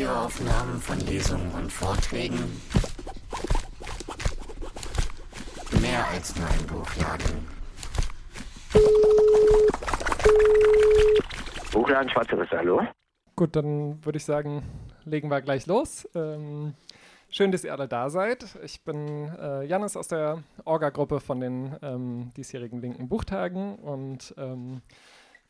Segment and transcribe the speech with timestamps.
[0.00, 2.38] Videoaufnahmen von Lesungen und Vorträgen.
[5.82, 7.46] Mehr als nur ein Buchladen.
[11.70, 12.80] Buchladen Schwarzeres, hallo?
[13.36, 14.62] Gut, dann würde ich sagen,
[15.04, 16.08] legen wir gleich los.
[16.14, 16.72] Ähm,
[17.28, 18.46] schön, dass ihr alle da seid.
[18.64, 24.80] Ich bin äh, Janis aus der Orga-Gruppe von den ähm, diesjährigen Linken Buchtagen und ähm,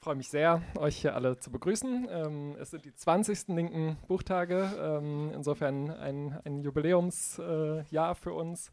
[0.00, 2.09] freue mich sehr, euch hier alle zu begrüßen.
[2.10, 3.48] Ähm, es sind die 20.
[3.48, 8.73] linken Buchtage, ähm, insofern ein, ein Jubiläumsjahr äh, für uns.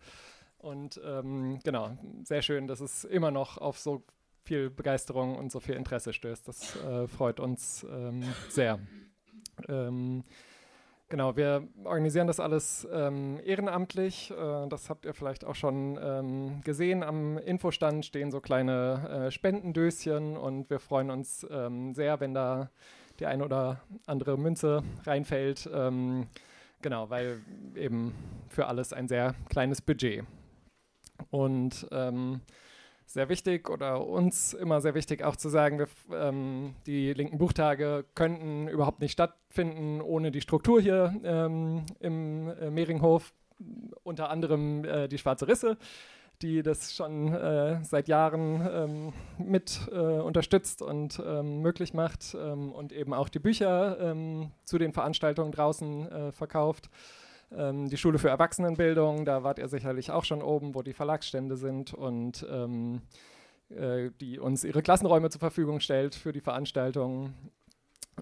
[0.57, 4.03] Und ähm, genau, sehr schön, dass es immer noch auf so
[4.43, 6.47] viel Begeisterung und so viel Interesse stößt.
[6.47, 8.79] Das äh, freut uns ähm, sehr.
[11.09, 14.29] Genau, wir organisieren das alles ähm, ehrenamtlich.
[14.31, 17.01] Äh, das habt ihr vielleicht auch schon ähm, gesehen.
[17.01, 22.69] Am Infostand stehen so kleine äh, Spendendöschen und wir freuen uns ähm, sehr, wenn da
[23.21, 25.69] die eine oder andere Münze reinfällt.
[25.73, 26.27] Ähm,
[26.81, 27.39] genau, weil
[27.75, 28.13] eben
[28.49, 30.25] für alles ein sehr kleines Budget.
[31.29, 32.41] Und ähm,
[33.07, 38.05] sehr wichtig oder uns immer sehr wichtig auch zu sagen, wir, ähm, die linken Buchtage
[38.15, 43.33] könnten überhaupt nicht stattfinden ohne die Struktur hier ähm, im äh, Mehringhof,
[44.03, 45.77] unter anderem äh, die Schwarze Risse,
[46.41, 52.73] die das schon äh, seit Jahren ähm, mit äh, unterstützt und ähm, möglich macht ähm,
[52.73, 56.89] und eben auch die Bücher ähm, zu den Veranstaltungen draußen äh, verkauft.
[57.51, 61.55] Ähm, die Schule für Erwachsenenbildung, da wart ihr sicherlich auch schon oben, wo die Verlagsstände
[61.55, 63.01] sind und ähm,
[63.69, 67.33] äh, die uns ihre Klassenräume zur Verfügung stellt für die Veranstaltungen.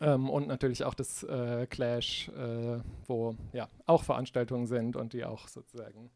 [0.02, 5.24] Ähm, und natürlich auch das äh, Clash, äh, wo ja auch Veranstaltungen sind und die
[5.24, 6.12] auch sozusagen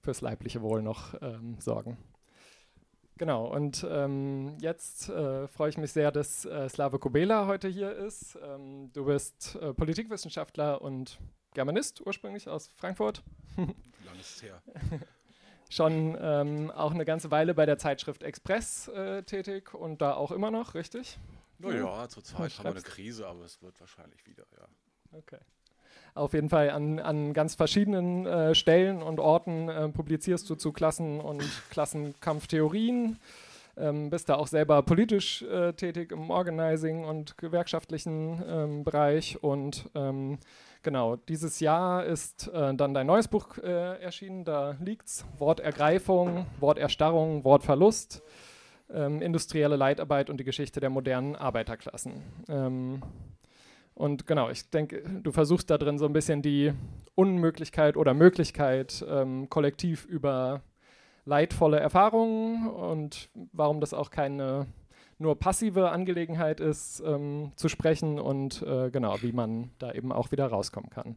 [0.00, 1.96] fürs leibliche Wohl noch ähm, sorgen.
[3.18, 7.92] Genau, und ähm, jetzt äh, freue ich mich sehr, dass äh, Slave Kubela heute hier
[7.92, 8.38] ist.
[8.42, 11.20] Ähm, du bist äh, Politikwissenschaftler und
[11.54, 13.22] Germanist ursprünglich aus Frankfurt.
[13.56, 13.74] Lang
[14.20, 14.62] ist es her.
[15.70, 20.32] Schon ähm, auch eine ganze Weile bei der Zeitschrift Express äh, tätig und da auch
[20.32, 21.18] immer noch, richtig?
[21.58, 24.66] Naja, zurzeit haben wir eine Krise, aber es wird wahrscheinlich wieder, ja.
[25.16, 25.38] Okay.
[26.14, 30.72] Auf jeden Fall an, an ganz verschiedenen äh, Stellen und Orten äh, publizierst du zu
[30.72, 33.18] Klassen- und Klassenkampftheorien.
[33.76, 39.88] Ähm, bist da auch selber politisch äh, tätig im Organizing und gewerkschaftlichen ähm, Bereich und
[39.94, 40.38] ähm,
[40.82, 45.26] Genau, dieses Jahr ist äh, dann dein neues Buch äh, erschienen, da liegt's.
[45.36, 48.22] Wortergreifung, Worterstarrung, Wortverlust,
[48.90, 52.22] ähm, industrielle Leitarbeit und die Geschichte der modernen Arbeiterklassen.
[52.48, 53.02] Ähm,
[53.92, 56.72] und genau, ich denke, du versuchst da drin so ein bisschen die
[57.14, 60.62] Unmöglichkeit oder Möglichkeit ähm, kollektiv über
[61.26, 64.66] leidvolle Erfahrungen und warum das auch keine
[65.20, 70.32] nur passive Angelegenheit ist, ähm, zu sprechen und äh, genau, wie man da eben auch
[70.32, 71.16] wieder rauskommen kann.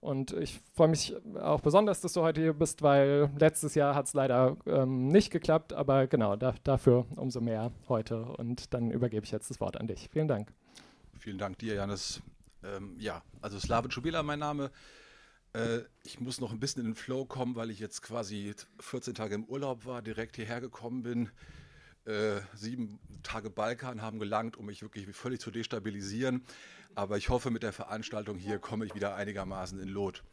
[0.00, 4.06] Und ich freue mich auch besonders, dass du heute hier bist, weil letztes Jahr hat
[4.06, 8.22] es leider ähm, nicht geklappt, aber genau, da, dafür umso mehr heute.
[8.22, 10.08] Und dann übergebe ich jetzt das Wort an dich.
[10.12, 10.52] Vielen Dank.
[11.18, 12.22] Vielen Dank dir, Janis.
[12.62, 14.70] Ähm, ja, also Slaven Schubila mein Name.
[15.52, 19.14] Äh, ich muss noch ein bisschen in den Flow kommen, weil ich jetzt quasi 14
[19.14, 21.30] Tage im Urlaub war, direkt hierher gekommen bin
[22.08, 26.42] äh, sieben Tage Balkan haben gelangt, um mich wirklich völlig zu destabilisieren.
[26.94, 30.24] Aber ich hoffe, mit der Veranstaltung hier komme ich wieder einigermaßen in Lot.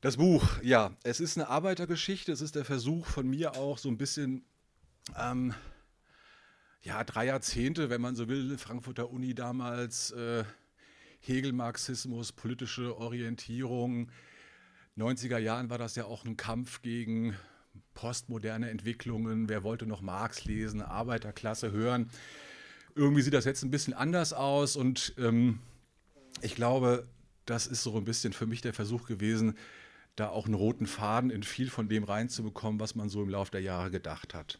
[0.00, 2.32] Das Buch, ja, es ist eine Arbeitergeschichte.
[2.32, 4.44] Es ist der Versuch von mir auch so ein bisschen,
[5.18, 5.52] ähm,
[6.82, 10.44] ja, drei Jahrzehnte, wenn man so will, Frankfurter Uni damals, äh,
[11.20, 14.10] Hegel-Marxismus, politische Orientierung.
[14.96, 17.36] 90er Jahren war das ja auch ein Kampf gegen
[17.94, 22.10] postmoderne Entwicklungen, wer wollte noch Marx lesen, Arbeiterklasse hören.
[22.94, 25.58] Irgendwie sieht das jetzt ein bisschen anders aus und ähm,
[26.40, 27.06] ich glaube,
[27.46, 29.56] das ist so ein bisschen für mich der Versuch gewesen,
[30.16, 33.50] da auch einen roten Faden in viel von dem reinzubekommen, was man so im Laufe
[33.50, 34.58] der Jahre gedacht hat.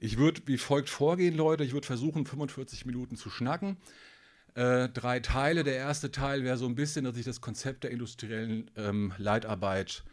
[0.00, 1.64] Ich würde wie folgt vorgehen, Leute.
[1.64, 3.76] Ich würde versuchen, 45 Minuten zu schnacken.
[4.54, 5.64] Äh, drei Teile.
[5.64, 10.04] Der erste Teil wäre so ein bisschen, dass ich das Konzept der industriellen ähm, Leitarbeit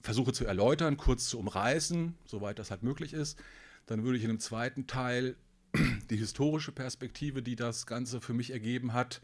[0.00, 3.38] versuche zu erläutern, kurz zu umreißen, soweit das halt möglich ist.
[3.86, 5.36] Dann würde ich in einem zweiten Teil
[6.10, 9.20] die historische Perspektive, die das Ganze für mich ergeben hat,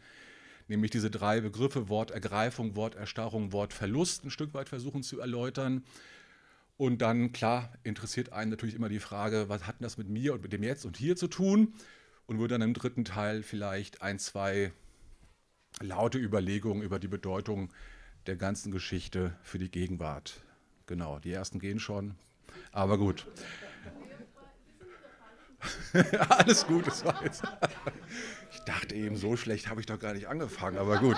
[0.67, 5.83] nämlich diese drei Begriffe Wortergreifung, Worterstarrung, Wortverlust ein Stück weit versuchen zu erläutern.
[6.77, 10.41] Und dann, klar, interessiert einen natürlich immer die Frage, was hat das mit mir und
[10.41, 11.73] mit dem Jetzt und Hier zu tun?
[12.25, 14.73] Und würde dann im dritten Teil vielleicht ein, zwei
[15.79, 17.71] laute Überlegungen über die Bedeutung
[18.25, 20.44] der ganzen Geschichte für die Gegenwart
[20.85, 22.15] Genau, die ersten gehen schon.
[22.71, 23.25] Aber gut.
[26.29, 27.43] Alles gut, war jetzt.
[28.51, 31.17] Ich dachte eben, so schlecht habe ich doch gar nicht angefangen, aber gut.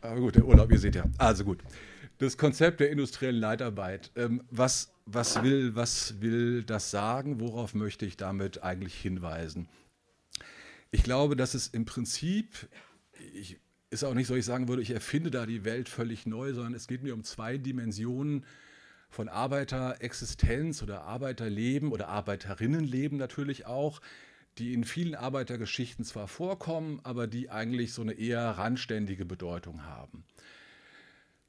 [0.00, 1.04] Aber gut, der Urlaub, ihr seht ja.
[1.18, 1.62] Also gut.
[2.18, 4.12] Das Konzept der industriellen Leitarbeit.
[4.14, 7.40] Ähm, was, was, will, was will das sagen?
[7.40, 9.68] Worauf möchte ich damit eigentlich hinweisen?
[10.90, 12.68] Ich glaube, dass es im Prinzip,
[13.32, 13.58] ich,
[13.92, 16.74] ist auch nicht so, ich sagen würde, ich erfinde da die Welt völlig neu, sondern
[16.74, 18.46] es geht mir um zwei Dimensionen
[19.10, 24.00] von Arbeiterexistenz oder Arbeiterleben oder Arbeiterinnenleben natürlich auch,
[24.58, 30.24] die in vielen Arbeitergeschichten zwar vorkommen, aber die eigentlich so eine eher randständige Bedeutung haben.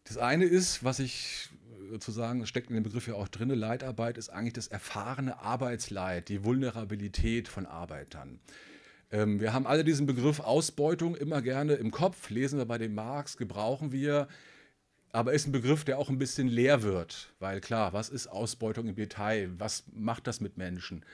[0.04, 1.50] Das eine ist, was ich
[1.90, 6.44] sozusagen, steckt in dem Begriff ja auch drin, Leitarbeit ist eigentlich das erfahrene Arbeitsleid, die
[6.44, 8.40] Vulnerabilität von Arbeitern.
[9.14, 12.96] Ähm, wir haben alle diesen Begriff Ausbeutung immer gerne im Kopf, lesen wir bei den
[12.96, 14.28] Marx, gebrauchen wir,
[15.12, 18.88] aber ist ein Begriff, der auch ein bisschen leer wird, weil klar, was ist Ausbeutung
[18.88, 19.52] im Detail?
[19.60, 21.06] Was macht das mit Menschen?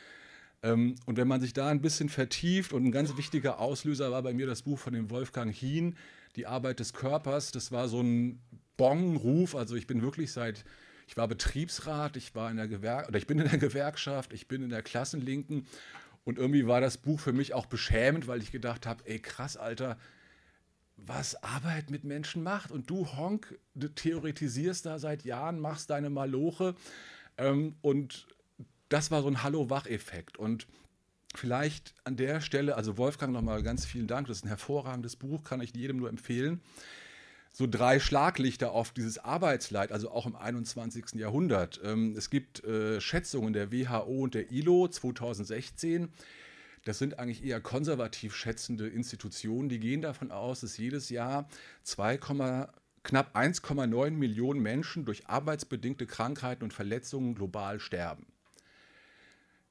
[0.63, 4.23] Ähm, und wenn man sich da ein bisschen vertieft, und ein ganz wichtiger Auslöser war
[4.23, 5.97] bei mir das Buch von dem Wolfgang Hien,
[6.37, 8.39] Die Arbeit des Körpers, das war so ein
[8.77, 10.63] Bonruf, also ich bin wirklich seit,
[11.05, 14.47] ich war Betriebsrat, ich war in der Gewerk oder ich bin in der Gewerkschaft, ich
[14.47, 15.65] bin in der Klassenlinken
[16.29, 19.57] und irgendwie war das Buch für mich auch beschämend, weil ich gedacht habe, ey krass,
[19.57, 19.97] Alter,
[20.95, 22.71] was Arbeit mit Menschen macht.
[22.71, 26.75] Und du, Honk, du theoretisierst da seit Jahren, machst deine Maloche.
[27.37, 28.27] Ähm, und
[28.89, 30.37] das war so ein Hallo-Wach-Effekt.
[30.37, 30.67] Und
[31.35, 35.43] vielleicht an der Stelle, also Wolfgang nochmal ganz vielen Dank, das ist ein hervorragendes Buch,
[35.43, 36.61] kann ich jedem nur empfehlen.
[37.51, 41.15] So drei Schlaglichter auf dieses Arbeitsleid, also auch im 21.
[41.15, 41.81] Jahrhundert.
[41.83, 46.09] Ähm, es gibt äh, Schätzungen der WHO und der ILO 2016.
[46.85, 51.49] Das sind eigentlich eher konservativ schätzende Institutionen, die gehen davon aus, dass jedes Jahr
[51.83, 58.25] 2, knapp 1,9 Millionen Menschen durch arbeitsbedingte Krankheiten und Verletzungen global sterben.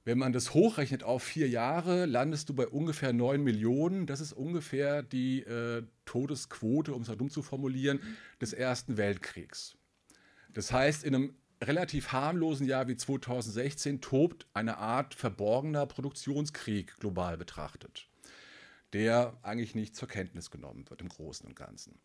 [0.05, 4.07] Wenn man das hochrechnet auf vier Jahre, landest du bei ungefähr 9 Millionen.
[4.07, 8.01] Das ist ungefähr die äh, Todesquote, um es mal dumm zu formulieren,
[8.41, 9.77] des Ersten Weltkriegs.
[10.55, 17.37] Das heißt, in einem relativ harmlosen Jahr wie 2016 tobt eine Art verborgener Produktionskrieg global
[17.37, 18.09] betrachtet,
[18.93, 21.99] der eigentlich nicht zur Kenntnis genommen wird im Großen und Ganzen.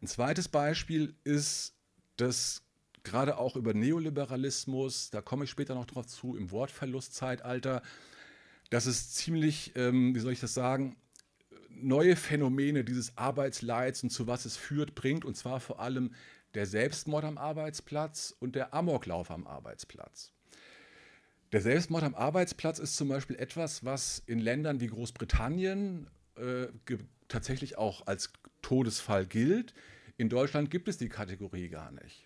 [0.00, 1.74] Ein zweites Beispiel ist
[2.16, 2.65] das
[3.06, 7.82] gerade auch über Neoliberalismus, da komme ich später noch drauf zu, im Wortverlustzeitalter,
[8.70, 10.96] dass es ziemlich, ähm, wie soll ich das sagen,
[11.70, 16.12] neue Phänomene dieses Arbeitsleids und zu was es führt, bringt, und zwar vor allem
[16.54, 20.32] der Selbstmord am Arbeitsplatz und der Amoklauf am Arbeitsplatz.
[21.52, 26.66] Der Selbstmord am Arbeitsplatz ist zum Beispiel etwas, was in Ländern wie Großbritannien äh,
[27.28, 28.32] tatsächlich auch als
[28.62, 29.74] Todesfall gilt.
[30.16, 32.25] In Deutschland gibt es die Kategorie gar nicht.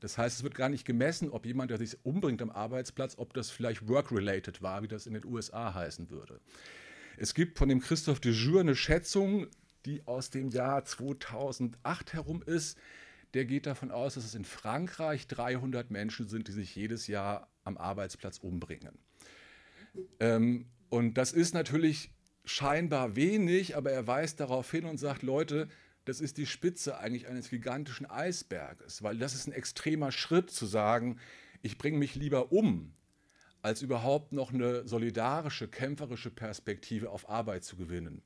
[0.00, 3.34] Das heißt, es wird gar nicht gemessen, ob jemand, der sich umbringt am Arbeitsplatz, ob
[3.34, 6.40] das vielleicht work-related war, wie das in den USA heißen würde.
[7.16, 9.48] Es gibt von dem Christoph de Jure eine Schätzung,
[9.86, 12.78] die aus dem Jahr 2008 herum ist.
[13.34, 17.48] Der geht davon aus, dass es in Frankreich 300 Menschen sind, die sich jedes Jahr
[17.64, 18.98] am Arbeitsplatz umbringen.
[20.20, 22.12] Ähm, und das ist natürlich
[22.44, 25.68] scheinbar wenig, aber er weist darauf hin und sagt, Leute,
[26.08, 30.64] das ist die Spitze eigentlich eines gigantischen Eisberges, weil das ist ein extremer Schritt zu
[30.64, 31.18] sagen,
[31.60, 32.94] ich bringe mich lieber um,
[33.60, 38.22] als überhaupt noch eine solidarische, kämpferische Perspektive auf Arbeit zu gewinnen.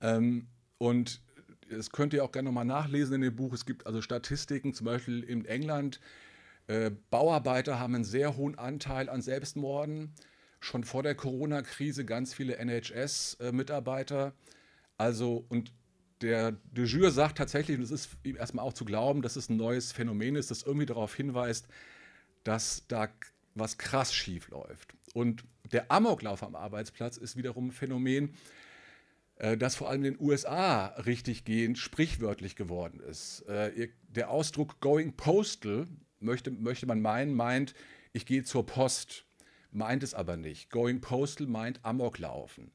[0.00, 0.48] Ähm,
[0.78, 1.22] und
[1.70, 3.52] das könnt ihr auch gerne nochmal nachlesen in dem Buch.
[3.52, 6.00] Es gibt also Statistiken, zum Beispiel in England,
[6.66, 10.12] äh, Bauarbeiter haben einen sehr hohen Anteil an Selbstmorden.
[10.60, 14.28] Schon vor der Corona-Krise ganz viele NHS-Mitarbeiter.
[14.28, 14.32] Äh,
[14.98, 15.72] also, und
[16.20, 19.48] der de Jure sagt tatsächlich, und es ist ihm erstmal auch zu glauben, dass es
[19.48, 21.66] ein neues Phänomen ist, das irgendwie darauf hinweist,
[22.44, 23.08] dass da
[23.54, 24.94] was krass schief läuft.
[25.14, 28.34] Und der Amoklauf am Arbeitsplatz ist wiederum ein Phänomen,
[29.36, 33.42] äh, das vor allem in den USA richtig gehend sprichwörtlich geworden ist.
[33.42, 35.86] Äh, der Ausdruck going postal
[36.20, 37.74] möchte, möchte man meinen, meint,
[38.12, 39.24] ich gehe zur Post,
[39.70, 40.70] meint es aber nicht.
[40.70, 42.72] Going postal meint Amoklaufen.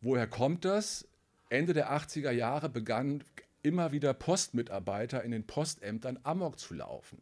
[0.00, 1.08] Woher kommt das?
[1.48, 3.24] Ende der 80er Jahre begannen
[3.62, 7.20] immer wieder Postmitarbeiter in den Postämtern Amok zu laufen.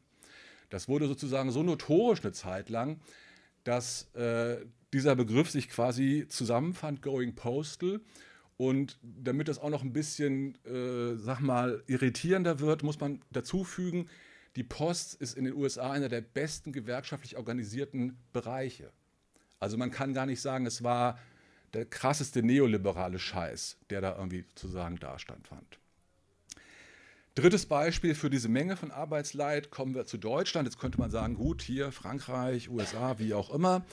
[0.68, 3.00] Das wurde sozusagen so notorisch eine Zeit lang,
[3.64, 4.59] dass äh,
[4.92, 8.00] dieser Begriff sich quasi zusammenfand, Going Postal.
[8.56, 13.64] Und damit das auch noch ein bisschen, äh, sag mal, irritierender wird, muss man dazu
[13.64, 14.09] fügen,
[14.56, 18.90] die Post ist in den USA einer der besten gewerkschaftlich organisierten Bereiche.
[19.61, 21.18] Also man kann gar nicht sagen, es war
[21.76, 25.78] der krasseste neoliberale Scheiß, der da irgendwie sozusagen da fand.
[27.35, 30.66] Drittes Beispiel für diese Menge von Arbeitsleid kommen wir zu Deutschland.
[30.66, 33.85] Jetzt könnte man sagen, gut, hier Frankreich, USA, wie auch immer.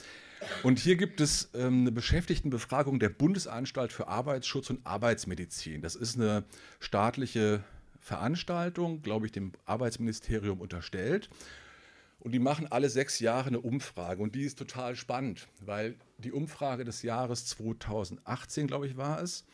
[0.63, 5.81] Und hier gibt es ähm, eine Beschäftigtenbefragung der Bundesanstalt für Arbeitsschutz und Arbeitsmedizin.
[5.81, 6.45] Das ist eine
[6.79, 7.65] staatliche
[7.99, 11.29] Veranstaltung, glaube ich, dem Arbeitsministerium unterstellt.
[12.23, 14.23] Und die machen alle sechs Jahre eine Umfrage.
[14.23, 19.45] Und die ist total spannend, weil die Umfrage des Jahres 2018, glaube ich, war es,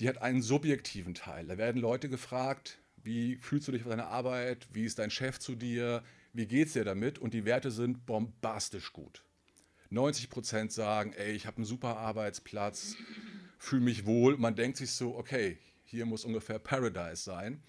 [0.00, 1.46] die hat einen subjektiven Teil.
[1.46, 4.66] Da werden Leute gefragt, wie fühlst du dich auf deiner Arbeit?
[4.72, 6.02] Wie ist dein Chef zu dir?
[6.32, 7.20] Wie geht es dir damit?
[7.20, 9.22] Und die Werte sind bombastisch gut.
[9.90, 12.96] 90 Prozent sagen, ey, ich habe einen super Arbeitsplatz,
[13.58, 14.36] fühle mich wohl.
[14.38, 17.62] Man denkt sich so, okay, hier muss ungefähr Paradise sein.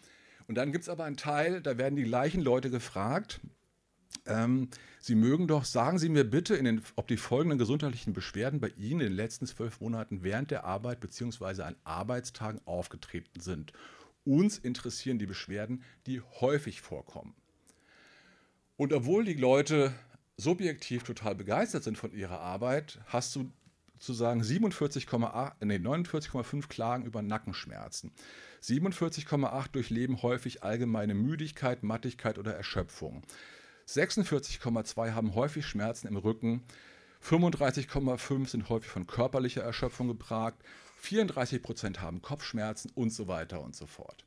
[0.47, 3.41] Und dann gibt es aber einen Teil, da werden die gleichen Leute gefragt,
[4.25, 8.69] ähm, Sie mögen doch, sagen Sie mir bitte, den, ob die folgenden gesundheitlichen Beschwerden bei
[8.77, 11.63] Ihnen in den letzten zwölf Monaten während der Arbeit bzw.
[11.63, 13.73] an Arbeitstagen aufgetreten sind.
[14.23, 17.33] Uns interessieren die Beschwerden, die häufig vorkommen.
[18.77, 19.93] Und obwohl die Leute
[20.37, 23.51] subjektiv total begeistert sind von ihrer Arbeit, hast du
[24.01, 28.11] sozusagen 47,8, nee, 49,5 Klagen über Nackenschmerzen.
[28.63, 33.23] 47,8 durchleben häufig allgemeine Müdigkeit, Mattigkeit oder Erschöpfung.
[33.87, 36.63] 46,2 haben häufig Schmerzen im Rücken.
[37.23, 40.63] 35,5 sind häufig von körperlicher Erschöpfung gepragt.
[40.99, 44.25] 34 Prozent haben Kopfschmerzen und so weiter und so fort.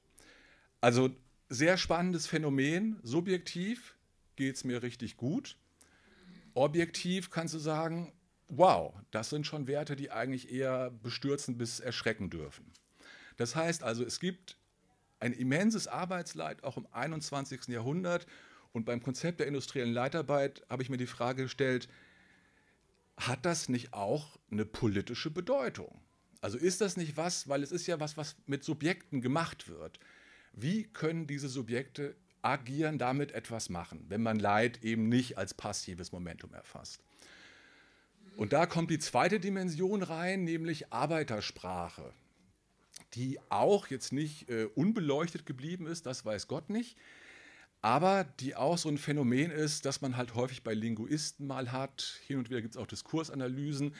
[0.80, 1.10] Also
[1.48, 2.98] sehr spannendes Phänomen.
[3.02, 3.94] Subjektiv
[4.36, 5.56] geht es mir richtig gut.
[6.54, 8.12] Objektiv kannst du sagen,
[8.48, 12.70] wow, das sind schon Werte, die eigentlich eher bestürzen bis erschrecken dürfen.
[13.36, 14.56] Das heißt also, es gibt
[15.20, 17.68] ein immenses Arbeitsleid auch im 21.
[17.68, 18.26] Jahrhundert.
[18.74, 21.88] Und beim Konzept der industriellen Leitarbeit habe ich mir die Frage gestellt,
[23.16, 26.00] hat das nicht auch eine politische Bedeutung?
[26.40, 30.00] Also ist das nicht was, weil es ist ja was, was mit Subjekten gemacht wird.
[30.52, 36.10] Wie können diese Subjekte agieren, damit etwas machen, wenn man Leid eben nicht als passives
[36.10, 37.00] Momentum erfasst?
[38.36, 42.12] Und da kommt die zweite Dimension rein, nämlich Arbeitersprache,
[43.14, 46.98] die auch jetzt nicht äh, unbeleuchtet geblieben ist, das weiß Gott nicht,
[47.84, 52.18] aber die auch so ein Phänomen ist, das man halt häufig bei Linguisten mal hat.
[52.26, 53.94] Hin und wieder gibt es auch Diskursanalysen,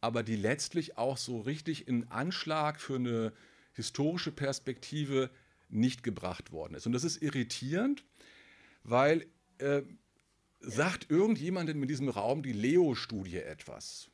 [0.00, 3.32] aber die letztlich auch so richtig in Anschlag für eine
[3.72, 5.30] historische Perspektive
[5.68, 6.86] nicht gebracht worden ist.
[6.86, 8.02] Und das ist irritierend,
[8.82, 9.82] weil äh,
[10.58, 14.10] sagt irgendjemand in diesem Raum die Leo-Studie etwas?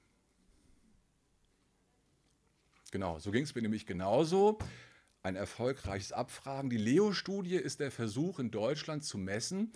[2.91, 4.59] Genau, so ging es mir nämlich genauso.
[5.27, 6.71] Ein erfolgreiches Abfragen.
[6.71, 9.73] Die Leo-Studie ist der Versuch in Deutschland zu messen,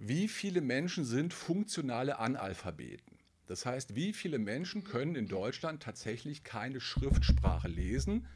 [0.00, 3.16] wie viele Menschen sind funktionale Analphabeten.
[3.46, 8.26] Das heißt, wie viele Menschen können in Deutschland tatsächlich keine Schriftsprache lesen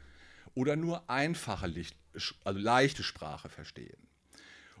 [0.53, 1.65] oder nur einfache,
[2.45, 4.07] also leichte Sprache verstehen.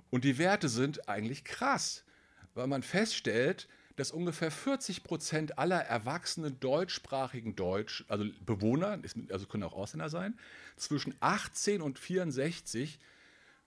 [0.09, 2.05] Und die Werte sind eigentlich krass,
[2.53, 8.99] weil man feststellt, dass ungefähr 40 Prozent aller erwachsenen deutschsprachigen Deutsch, also Bewohner,
[9.29, 10.39] also können auch Ausländer sein,
[10.77, 12.99] zwischen 18 und 64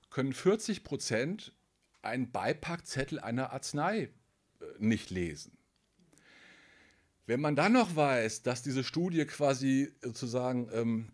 [0.09, 1.53] können 40 Prozent
[2.01, 4.03] einen Beipackzettel einer Arznei
[4.61, 5.59] äh, nicht lesen.
[7.27, 11.09] Wenn man dann noch weiß, dass diese Studie quasi sozusagen ähm,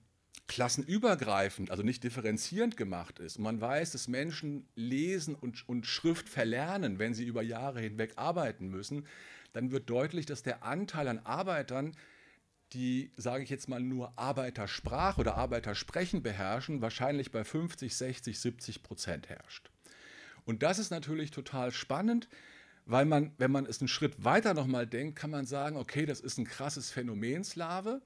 [0.49, 6.29] klassenübergreifend, also nicht differenzierend gemacht ist, und man weiß, dass Menschen lesen und, und Schrift
[6.29, 9.07] verlernen, wenn sie über Jahre hinweg arbeiten müssen,
[9.53, 11.97] dann wird deutlich, dass der Anteil an Arbeitern,
[12.73, 18.83] die, sage ich jetzt mal, nur Arbeitersprache oder Arbeitersprechen beherrschen, wahrscheinlich bei 50, 60, 70
[18.83, 19.71] Prozent herrscht.
[20.45, 22.29] Und das ist natürlich total spannend,
[22.87, 26.21] weil man, wenn man es einen Schritt weiter nochmal denkt, kann man sagen, okay, das
[26.21, 28.01] ist ein krasses Phänomen Slave.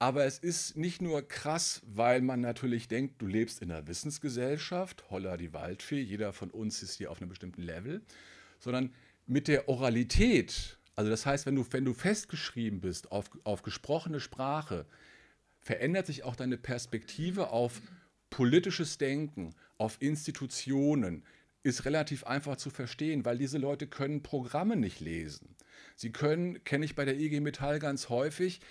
[0.00, 5.10] Aber es ist nicht nur krass, weil man natürlich denkt, du lebst in einer Wissensgesellschaft,
[5.10, 8.00] holla die Waldfee, jeder von uns ist hier auf einem bestimmten Level,
[8.60, 8.94] sondern
[9.26, 14.20] mit der Oralität, also das heißt, wenn du, wenn du festgeschrieben bist auf, auf gesprochene
[14.20, 14.86] Sprache,
[15.60, 17.82] verändert sich auch deine Perspektive auf
[18.30, 21.24] politisches Denken, auf Institutionen,
[21.62, 25.56] ist relativ einfach zu verstehen, weil diese Leute können Programme nicht lesen.
[25.94, 28.62] Sie können, kenne ich bei der IG Metall ganz häufig,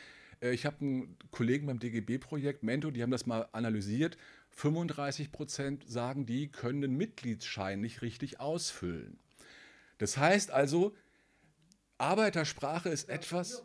[0.41, 4.17] ich habe einen Kollegen beim DGB-Projekt, Mento, die haben das mal analysiert.
[4.51, 9.19] 35 Prozent sagen, die können den Mitgliedsschein nicht richtig ausfüllen.
[9.97, 10.95] Das heißt also,
[11.97, 13.63] Arbeitersprache ist etwas.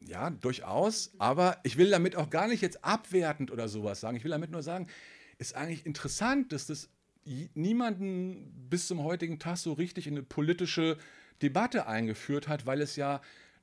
[0.00, 1.12] Ja, durchaus.
[1.18, 4.16] Aber ich will damit auch gar nicht jetzt abwertend oder sowas sagen.
[4.16, 4.88] Ich will damit nur sagen,
[5.38, 6.88] ist eigentlich interessant, dass das
[7.54, 10.96] niemanden bis zum heutigen Tag so richtig in eine politische
[11.42, 13.20] Debatte eingeführt hat, weil es ja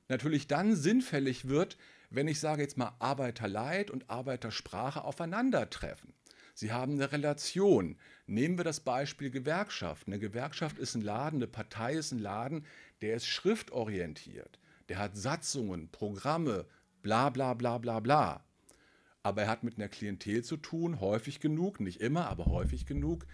[0.08, 1.76] natürlich dann sinnfällig wird,
[2.10, 6.14] wenn ich sage jetzt mal Arbeiterleid und Arbeitersprache aufeinandertreffen.
[6.54, 7.96] Sie haben eine Relation.
[8.26, 10.06] Nehmen wir das Beispiel Gewerkschaft.
[10.06, 12.66] Eine Gewerkschaft ist ein Laden, eine Partei ist ein Laden,
[13.00, 14.58] der ist schriftorientiert.
[14.88, 16.66] Der hat Satzungen, Programme,
[17.02, 18.44] bla bla bla bla bla.
[19.22, 23.26] Aber er hat mit einer Klientel zu tun, häufig genug, nicht immer, aber häufig genug,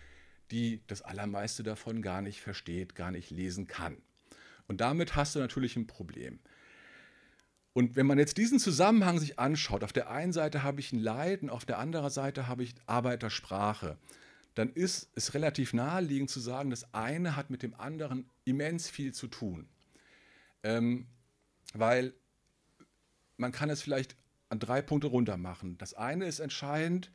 [0.51, 3.97] die das Allermeiste davon gar nicht versteht, gar nicht lesen kann.
[4.67, 6.41] Und damit hast du natürlich ein Problem.
[7.75, 11.01] Und wenn man jetzt diesen Zusammenhang sich anschaut, auf der einen Seite habe ich ein
[11.01, 13.99] Leiden, auf der anderen Seite habe ich Arbeitersprache,
[14.55, 19.13] dann ist es relativ naheliegend zu sagen, das eine hat mit dem anderen immens viel
[19.13, 19.69] zu tun.
[20.63, 21.07] Ähm,
[21.75, 22.15] weil
[23.37, 24.15] man kann es vielleicht
[24.49, 25.77] an drei Punkte runter machen.
[25.79, 27.11] Das eine ist entscheidend,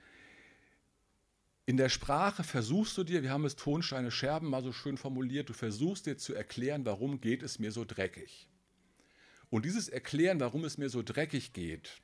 [1.65, 5.47] in der Sprache versuchst du dir, wir haben es Tonsteine Scherben mal so schön formuliert,
[5.47, 8.49] du versuchst dir zu erklären, warum geht es mir so dreckig.
[9.49, 12.01] Und dieses Erklären, warum es mir so dreckig geht,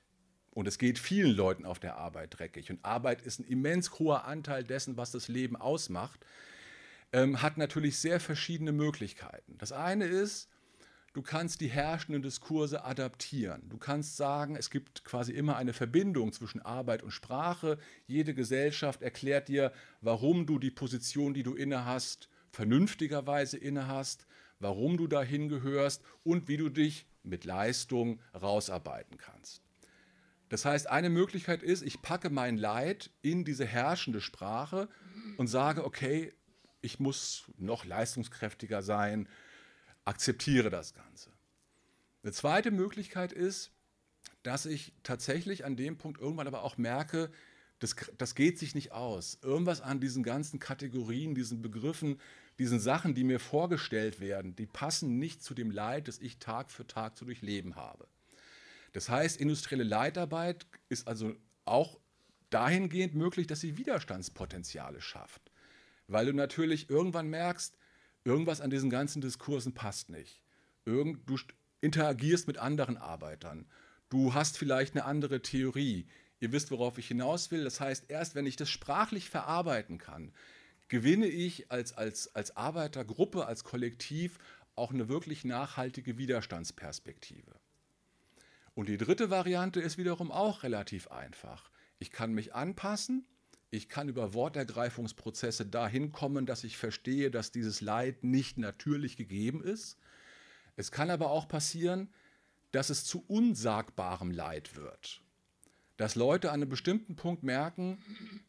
[0.52, 4.26] und es geht vielen Leuten auf der Arbeit dreckig, und Arbeit ist ein immens hoher
[4.26, 6.26] Anteil dessen, was das Leben ausmacht,
[7.14, 9.58] ähm, hat natürlich sehr verschiedene Möglichkeiten.
[9.58, 10.50] Das eine ist,
[11.14, 13.70] du kannst die herrschenden Diskurse adaptieren.
[13.70, 17.78] Du kannst sagen, es gibt quasi immer eine Verbindung zwischen Arbeit und Sprache.
[18.08, 19.72] Jede Gesellschaft erklärt dir,
[20.02, 24.26] warum du die Position, die du innehast, vernünftigerweise innehast,
[24.60, 29.62] warum du dahin gehörst und wie du dich mit Leistung rausarbeiten kannst.
[30.50, 34.88] Das heißt, eine Möglichkeit ist, ich packe mein Leid in diese herrschende Sprache
[35.38, 36.34] und sage, okay,
[36.82, 39.28] ich muss noch leistungskräftiger sein,
[40.06, 41.32] akzeptiere das Ganze.
[42.22, 43.72] Eine zweite Möglichkeit ist,
[44.44, 47.32] dass ich tatsächlich an dem Punkt irgendwann aber auch merke,
[47.80, 49.40] das, das geht sich nicht aus.
[49.42, 52.20] Irgendwas an diesen ganzen Kategorien, diesen Begriffen,
[52.60, 56.72] diesen Sachen, die mir vorgestellt werden, die passen nicht zu dem Leid, das ich Tag
[56.72, 58.08] für Tag zu durchleben habe.
[58.94, 61.36] Das heißt, industrielle Leitarbeit ist also
[61.66, 62.00] auch
[62.50, 65.52] dahingehend möglich, dass sie Widerstandspotenziale schafft.
[66.08, 67.76] Weil du natürlich irgendwann merkst,
[68.24, 70.42] irgendwas an diesen ganzen Diskursen passt nicht.
[70.86, 71.38] Irgend, du
[71.82, 73.66] interagierst mit anderen Arbeitern.
[74.10, 76.08] Du hast vielleicht eine andere Theorie.
[76.40, 77.64] Ihr wisst, worauf ich hinaus will.
[77.64, 80.32] Das heißt, erst wenn ich das sprachlich verarbeiten kann,
[80.88, 84.38] gewinne ich als, als, als Arbeitergruppe, als Kollektiv
[84.76, 87.60] auch eine wirklich nachhaltige Widerstandsperspektive.
[88.74, 91.72] Und die dritte Variante ist wiederum auch relativ einfach.
[91.98, 93.26] Ich kann mich anpassen,
[93.72, 99.64] ich kann über Wortergreifungsprozesse dahin kommen, dass ich verstehe, dass dieses Leid nicht natürlich gegeben
[99.64, 99.98] ist.
[100.76, 102.14] Es kann aber auch passieren,
[102.72, 105.22] dass es zu unsagbarem Leid wird.
[105.98, 107.98] Dass Leute an einem bestimmten Punkt merken,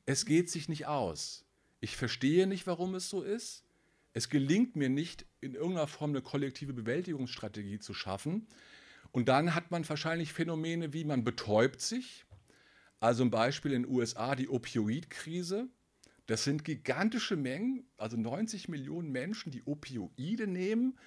[0.05, 1.46] es geht sich nicht aus.
[1.87, 3.63] Ich verstehe nicht, warum es so ist.
[4.13, 8.49] Es gelingt mir nicht, in irgendeiner Form eine kollektive Bewältigungsstrategie zu schaffen.
[9.13, 12.25] Und dann hat man wahrscheinlich Phänomene wie man betäubt sich.
[12.99, 15.69] Also ein Beispiel in den USA die Opioidkrise.
[16.27, 20.99] Das sind gigantische Mengen, also 90 Millionen Menschen, die Opioide nehmen,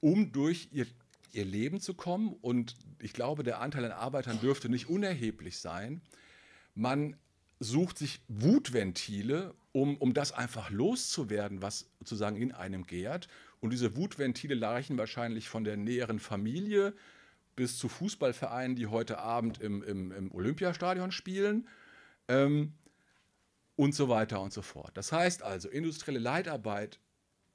[0.00, 0.86] um durch ihr,
[1.32, 2.36] ihr Leben zu kommen.
[2.42, 6.02] Und ich glaube, der Anteil an Arbeitern dürfte nicht unerheblich sein.
[6.74, 7.16] Man
[7.58, 13.28] sucht sich Wutventile, um, um das einfach loszuwerden, was sozusagen in einem gärt.
[13.60, 16.94] Und diese Wutventile reichen wahrscheinlich von der näheren Familie
[17.56, 21.68] bis zu Fußballvereinen, die heute Abend im, im, im Olympiastadion spielen
[22.28, 22.72] ähm,
[23.76, 24.96] und so weiter und so fort.
[24.96, 26.98] Das heißt also, industrielle Leitarbeit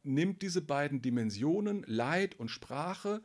[0.04, 3.21] nimmt diese beiden Dimensionen, Leid und Sprache,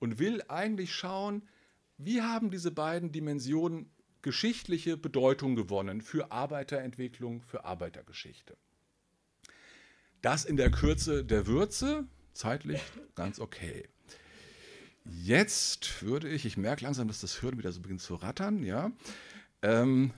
[0.00, 1.48] und will eigentlich schauen,
[1.96, 3.90] wie haben diese beiden Dimensionen
[4.24, 8.56] geschichtliche Bedeutung gewonnen für Arbeiterentwicklung, für Arbeitergeschichte.
[10.22, 12.80] Das in der Kürze der Würze, zeitlich
[13.14, 13.86] ganz okay.
[15.04, 18.90] Jetzt würde ich, ich merke langsam, dass das Hirn wieder so beginnt zu rattern, ja.
[19.60, 20.14] Ähm,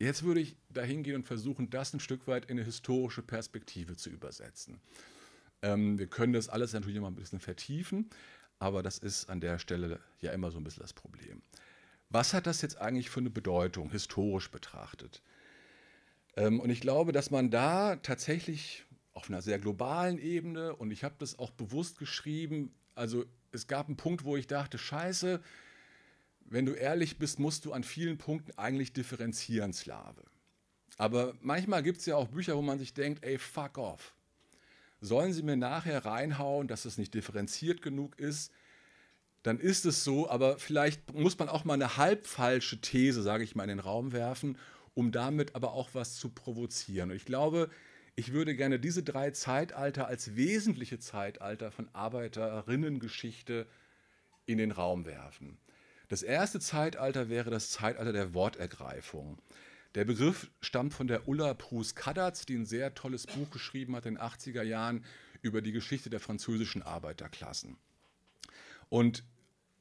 [0.00, 3.94] jetzt würde ich dahin gehen und versuchen, das ein Stück weit in eine historische Perspektive
[3.94, 4.80] zu übersetzen.
[5.62, 8.10] Ähm, wir können das alles natürlich immer ein bisschen vertiefen,
[8.58, 11.42] aber das ist an der Stelle ja immer so ein bisschen das Problem.
[12.08, 15.22] Was hat das jetzt eigentlich für eine Bedeutung, historisch betrachtet?
[16.36, 21.04] Ähm, und ich glaube, dass man da tatsächlich auf einer sehr globalen Ebene, und ich
[21.04, 25.40] habe das auch bewusst geschrieben, also es gab einen Punkt, wo ich dachte, scheiße,
[26.44, 30.22] wenn du ehrlich bist, musst du an vielen Punkten eigentlich differenzieren, Slave.
[30.98, 34.14] Aber manchmal gibt es ja auch Bücher, wo man sich denkt, ey, fuck off.
[35.00, 38.52] Sollen sie mir nachher reinhauen, dass es nicht differenziert genug ist?
[39.46, 43.44] Dann ist es so, aber vielleicht muss man auch mal eine halb falsche These, sage
[43.44, 44.58] ich mal, in den Raum werfen,
[44.94, 47.12] um damit aber auch was zu provozieren.
[47.12, 47.70] Und ich glaube,
[48.16, 53.68] ich würde gerne diese drei Zeitalter als wesentliche Zeitalter von Arbeiterinnengeschichte
[54.46, 55.58] in den Raum werfen.
[56.08, 59.38] Das erste Zeitalter wäre das Zeitalter der Wortergreifung.
[59.94, 64.16] Der Begriff stammt von der Ulla Prus-Kadatz, die ein sehr tolles Buch geschrieben hat in
[64.16, 65.04] den 80er Jahren
[65.40, 67.76] über die Geschichte der französischen Arbeiterklassen.
[68.88, 69.22] Und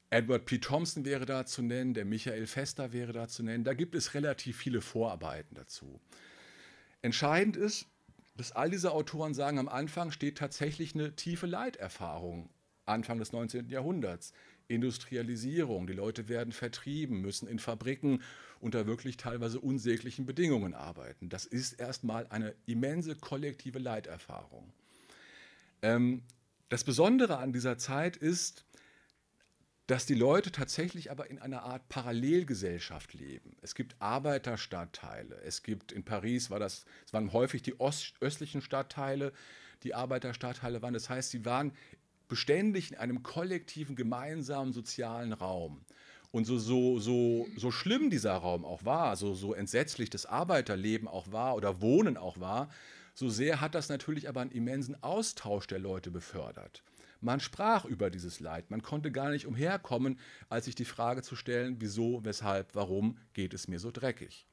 [0.10, 0.60] Edward P.
[0.60, 3.64] Thompson wäre da zu nennen, der Michael Fester wäre da zu nennen.
[3.64, 6.00] Da gibt es relativ viele Vorarbeiten dazu.
[7.02, 7.88] Entscheidend ist,
[8.38, 12.50] dass all diese Autoren sagen, am Anfang steht tatsächlich eine tiefe Leiterfahrung,
[12.86, 13.70] Anfang des 19.
[13.70, 14.34] Jahrhunderts.
[14.68, 18.24] Industrialisierung, die Leute werden vertrieben, müssen in Fabriken
[18.60, 21.30] unter wirklich teilweise unsäglichen Bedingungen arbeiten.
[21.30, 24.74] Das ist erstmal eine immense kollektive Leiterfahrung.
[25.84, 26.24] Ähm,
[26.70, 28.66] das Besondere an dieser Zeit ist,
[29.88, 33.56] dass die Leute tatsächlich aber in einer Art Parallelgesellschaft leben.
[33.62, 35.40] Es gibt Arbeiterstadtteile.
[35.44, 39.32] Es gibt in Paris war das, es waren häufig die Ost, östlichen Stadtteile,
[39.84, 40.94] die Arbeiterstadtteile waren.
[40.94, 41.72] Das heißt, sie waren
[42.28, 45.86] beständig in einem kollektiven, gemeinsamen sozialen Raum.
[46.32, 51.08] Und so, so, so, so schlimm dieser Raum auch war, so, so entsetzlich das Arbeiterleben
[51.08, 52.70] auch war oder Wohnen auch war,
[53.14, 56.84] so sehr hat das natürlich aber einen immensen Austausch der Leute befördert.
[57.26, 58.70] Man sprach über dieses Leid.
[58.70, 63.56] Man konnte gar nicht umherkommen, als sich die Frage zu stellen, wieso, weshalb, warum geht
[63.56, 64.46] es mir so dreckig.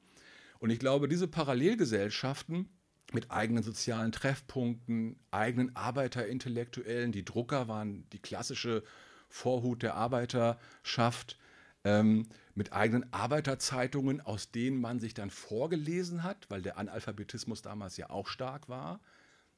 [0.57, 2.67] Und ich glaube, diese Parallelgesellschaften
[3.11, 8.83] mit eigenen sozialen Treffpunkten, eigenen Arbeiterintellektuellen, die Drucker waren die klassische
[9.29, 11.37] Vorhut der Arbeiterschaft,
[11.83, 17.97] ähm, mit eigenen Arbeiterzeitungen, aus denen man sich dann vorgelesen hat, weil der Analphabetismus damals
[17.97, 18.99] ja auch stark war.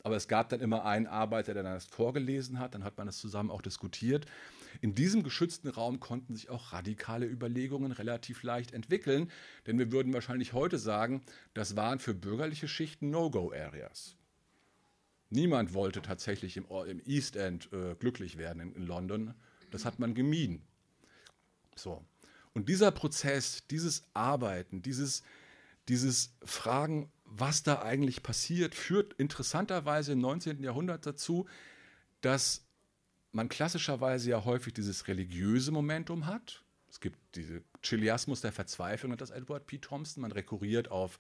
[0.06, 3.18] Aber es gab dann immer einen Arbeiter, der das vorgelesen hat, dann hat man das
[3.18, 4.28] zusammen auch diskutiert.
[4.80, 9.32] In diesem geschützten Raum konnten sich auch radikale Überlegungen relativ leicht entwickeln,
[9.66, 11.24] denn wir würden wahrscheinlich heute sagen,
[11.56, 14.16] das waren für bürgerliche Schichten No-Go-Areas.
[15.32, 16.68] Niemand wollte tatsächlich im,
[17.08, 19.34] East End äh, glücklich werden in, in London.
[19.72, 20.62] Das hat man gemieden.
[21.76, 22.06] So.
[22.54, 25.24] Und dieser Prozess, dieses Arbeiten, dieses,
[25.88, 30.64] dieses Fragen, was da eigentlich passiert, führt interessanterweise im 19.
[30.64, 31.48] Jahrhundert dazu,
[32.22, 32.66] dass
[33.32, 36.64] man klassischerweise ja häufig dieses religiöse Momentum hat.
[36.88, 39.80] Es gibt diesen Chiliasmus der Verzweiflung, hat das Edward P.
[39.80, 40.22] Thompson.
[40.22, 41.20] Man rekurriert auf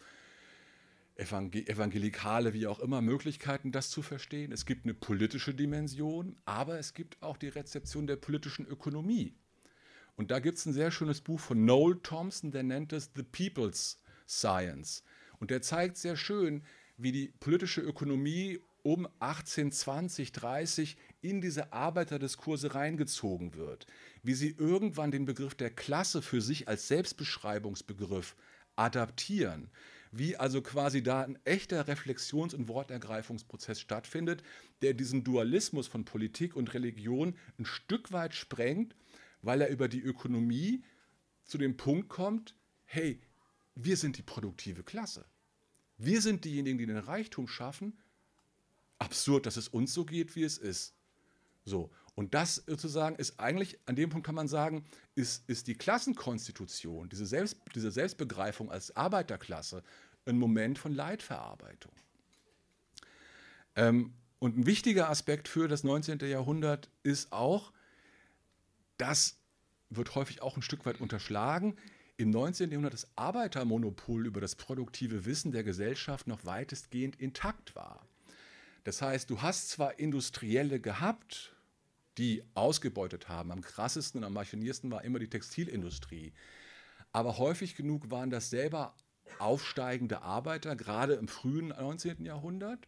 [1.17, 4.51] evangelikale, wie auch immer, Möglichkeiten, das zu verstehen.
[4.51, 9.33] Es gibt eine politische Dimension, aber es gibt auch die Rezeption der politischen Ökonomie.
[10.17, 13.23] Und da gibt es ein sehr schönes Buch von Noel Thompson, der nennt es The
[13.23, 15.03] People's Science.
[15.39, 16.63] Und der zeigt sehr schön,
[16.97, 23.87] wie die politische Ökonomie um 1820, 30 in diese Arbeiterdiskurse reingezogen wird,
[24.21, 28.35] wie sie irgendwann den Begriff der Klasse für sich als Selbstbeschreibungsbegriff
[28.75, 29.71] adaptieren,
[30.11, 34.43] wie also quasi da ein echter Reflexions- und Wortergreifungsprozess stattfindet,
[34.83, 38.95] der diesen Dualismus von Politik und Religion ein Stück weit sprengt,
[39.41, 40.83] weil er über die Ökonomie
[41.43, 43.19] zu dem Punkt kommt, hey,
[43.75, 45.25] wir sind die produktive Klasse.
[45.97, 47.97] Wir sind diejenigen, die den Reichtum schaffen.
[48.97, 50.93] Absurd, dass es uns so geht, wie es ist.
[51.65, 51.91] So.
[52.15, 54.85] Und das sozusagen ist eigentlich, an dem Punkt kann man sagen,
[55.15, 59.83] ist, ist die Klassenkonstitution, diese, Selbst, diese Selbstbegreifung als Arbeiterklasse,
[60.25, 61.91] ein Moment von Leidverarbeitung.
[63.75, 66.19] Ähm, und ein wichtiger Aspekt für das 19.
[66.19, 67.73] Jahrhundert ist auch,
[68.97, 69.37] das
[69.89, 71.75] wird häufig auch ein Stück weit unterschlagen,
[72.17, 72.71] im 19.
[72.71, 78.07] Jahrhundert das Arbeitermonopol über das produktive Wissen der Gesellschaft noch weitestgehend intakt war.
[78.83, 81.53] Das heißt, du hast zwar Industrielle gehabt,
[82.17, 83.51] die ausgebeutet haben.
[83.51, 86.33] Am krassesten und am machiniersten war immer die Textilindustrie.
[87.11, 88.95] Aber häufig genug waren das selber
[89.39, 92.23] aufsteigende Arbeiter, gerade im frühen 19.
[92.23, 92.87] Jahrhundert.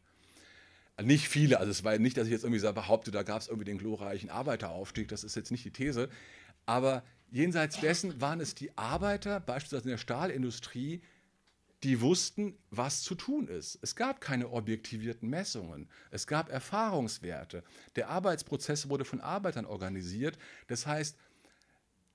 [1.01, 3.65] Nicht viele, also es war nicht, dass ich jetzt irgendwie behaupte, da gab es irgendwie
[3.65, 6.09] den glorreichen Arbeiteraufstieg, das ist jetzt nicht die These.
[6.65, 11.01] Aber jenseits dessen waren es die Arbeiter, beispielsweise in der Stahlindustrie,
[11.83, 13.77] die wussten, was zu tun ist.
[13.81, 15.87] Es gab keine objektivierten Messungen.
[16.09, 17.63] Es gab Erfahrungswerte.
[17.95, 20.39] Der Arbeitsprozess wurde von Arbeitern organisiert.
[20.67, 21.17] Das heißt,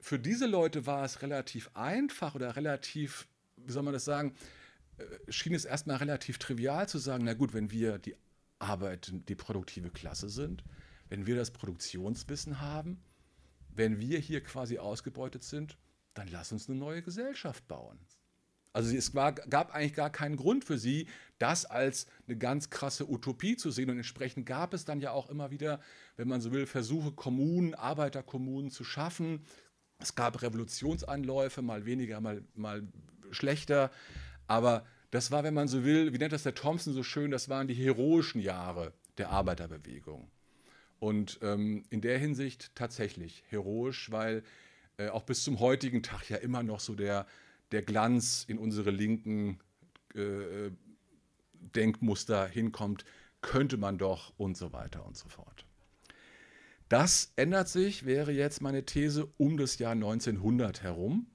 [0.01, 4.35] für diese Leute war es relativ einfach oder relativ, wie soll man das sagen,
[4.99, 8.17] äh, schien es erstmal relativ trivial zu sagen, na gut, wenn wir die
[8.59, 10.65] Arbeit, die produktive Klasse sind,
[11.09, 13.01] wenn wir das Produktionswissen haben,
[13.75, 15.79] wenn wir hier quasi ausgebeutet sind,
[16.15, 17.99] dann lass uns eine neue Gesellschaft bauen.
[18.75, 21.07] Also es war, gab eigentlich gar keinen Grund für sie,
[21.39, 23.91] das als eine ganz krasse Utopie zu sehen.
[23.91, 25.81] Und entsprechend gab es dann ja auch immer wieder,
[26.17, 29.45] wenn man so will, Versuche, Kommunen, Arbeiterkommunen zu schaffen.
[29.99, 32.83] Es gab Revolutionsanläufe, mal weniger, mal, mal
[33.31, 33.91] schlechter.
[34.47, 37.51] Aber das war, wenn man so will, wie nennt das der Thompson so schön, das
[37.51, 40.31] waren die heroischen Jahre der Arbeiterbewegung.
[41.03, 44.45] Und ähm, in der Hinsicht tatsächlich heroisch, weil
[44.99, 47.27] äh, auch bis zum heutigen Tag ja immer noch so der
[47.73, 49.59] der Glanz in unsere linken
[50.15, 50.71] äh,
[51.75, 53.05] Denkmuster hinkommt,
[53.41, 55.65] könnte man doch und so weiter und so fort.
[56.89, 61.27] Das ändert sich, wäre jetzt meine These, um das Jahr 1900 herum.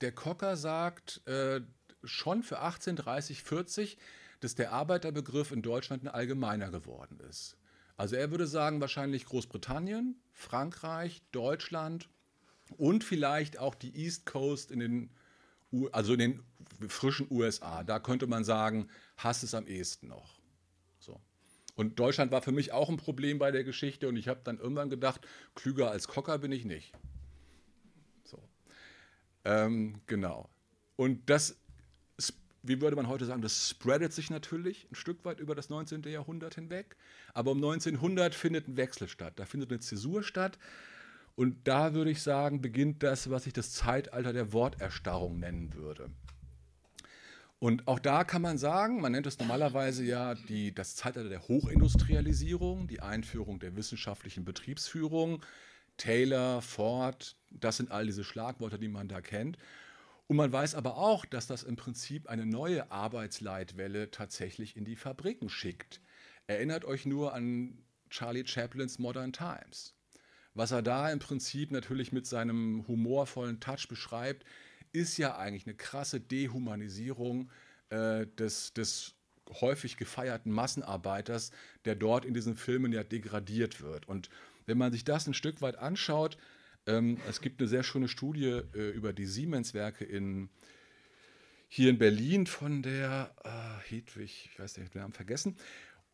[0.00, 1.60] Der Cocker sagt äh,
[2.02, 3.98] schon für 1830, 40,
[4.40, 7.57] dass der Arbeiterbegriff in Deutschland ein allgemeiner geworden ist.
[7.98, 12.08] Also er würde sagen, wahrscheinlich Großbritannien, Frankreich, Deutschland
[12.76, 15.10] und vielleicht auch die East Coast in den,
[15.90, 16.42] also in den
[16.88, 17.82] frischen USA.
[17.82, 20.38] Da könnte man sagen, hasst es am ehesten noch.
[21.00, 21.20] So.
[21.74, 24.58] Und Deutschland war für mich auch ein Problem bei der Geschichte und ich habe dann
[24.58, 26.92] irgendwann gedacht, klüger als Cocker bin ich nicht.
[28.22, 28.40] So.
[29.44, 30.48] Ähm, genau.
[30.94, 31.58] Und das
[32.68, 36.02] wie würde man heute sagen, das spreadet sich natürlich ein Stück weit über das 19.
[36.02, 36.96] Jahrhundert hinweg.
[37.34, 39.34] Aber um 1900 findet ein Wechsel statt.
[39.36, 40.58] Da findet eine Zäsur statt.
[41.34, 46.10] Und da würde ich sagen, beginnt das, was ich das Zeitalter der Worterstarrung nennen würde.
[47.60, 51.48] Und auch da kann man sagen, man nennt es normalerweise ja die, das Zeitalter der
[51.48, 55.42] Hochindustrialisierung, die Einführung der wissenschaftlichen Betriebsführung.
[55.96, 59.58] Taylor, Ford, das sind all diese Schlagworte, die man da kennt.
[60.28, 64.96] Und man weiß aber auch, dass das im Prinzip eine neue Arbeitsleitwelle tatsächlich in die
[64.96, 66.02] Fabriken schickt.
[66.46, 69.94] Erinnert euch nur an Charlie Chaplins Modern Times.
[70.52, 74.44] Was er da im Prinzip natürlich mit seinem humorvollen Touch beschreibt,
[74.92, 77.50] ist ja eigentlich eine krasse Dehumanisierung
[77.88, 79.14] äh, des, des
[79.60, 81.52] häufig gefeierten Massenarbeiters,
[81.86, 84.06] der dort in diesen Filmen ja degradiert wird.
[84.08, 84.28] Und
[84.66, 86.36] wenn man sich das ein Stück weit anschaut,
[86.88, 90.48] ähm, es gibt eine sehr schöne Studie äh, über die Siemens-Werke in,
[91.68, 95.56] hier in Berlin von der äh, Hedwig, ich weiß nicht, wir haben vergessen.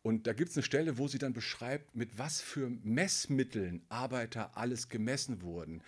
[0.03, 4.55] Und da gibt es eine Stelle, wo sie dann beschreibt, mit was für Messmitteln Arbeiter
[4.55, 5.81] alles gemessen wurden.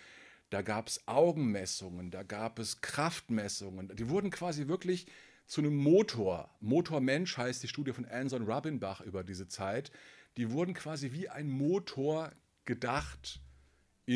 [0.50, 3.94] Da gab es Augenmessungen, da gab es Kraftmessungen.
[3.94, 5.06] Die wurden quasi wirklich
[5.46, 6.50] zu einem Motor.
[6.60, 9.92] Motormensch heißt die Studie von Anson Rubinbach über diese Zeit.
[10.36, 12.32] Die wurden quasi wie ein Motor
[12.64, 13.40] gedacht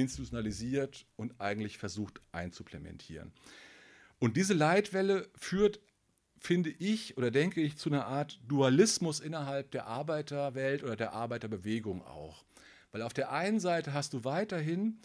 [0.00, 3.32] institutionalisiert und eigentlich versucht einzuplementieren.
[4.18, 5.80] Und diese Leitwelle führt,
[6.38, 12.02] finde ich oder denke ich, zu einer Art Dualismus innerhalb der Arbeiterwelt oder der Arbeiterbewegung
[12.02, 12.44] auch.
[12.90, 15.00] Weil auf der einen Seite hast du weiterhin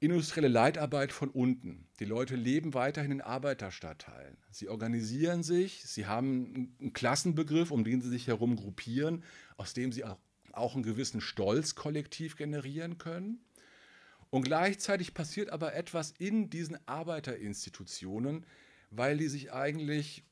[0.00, 1.86] industrielle Leitarbeit von unten.
[2.00, 4.36] Die Leute leben weiterhin in Arbeiterstadtteilen.
[4.50, 9.22] Sie organisieren sich, sie haben einen Klassenbegriff, um den sie sich herum gruppieren,
[9.56, 10.18] aus dem sie auch
[10.54, 13.44] auch einen gewissen Stolz kollektiv generieren können.
[14.30, 18.46] Und gleichzeitig passiert aber etwas in diesen Arbeiterinstitutionen,
[18.90, 20.24] weil die sich eigentlich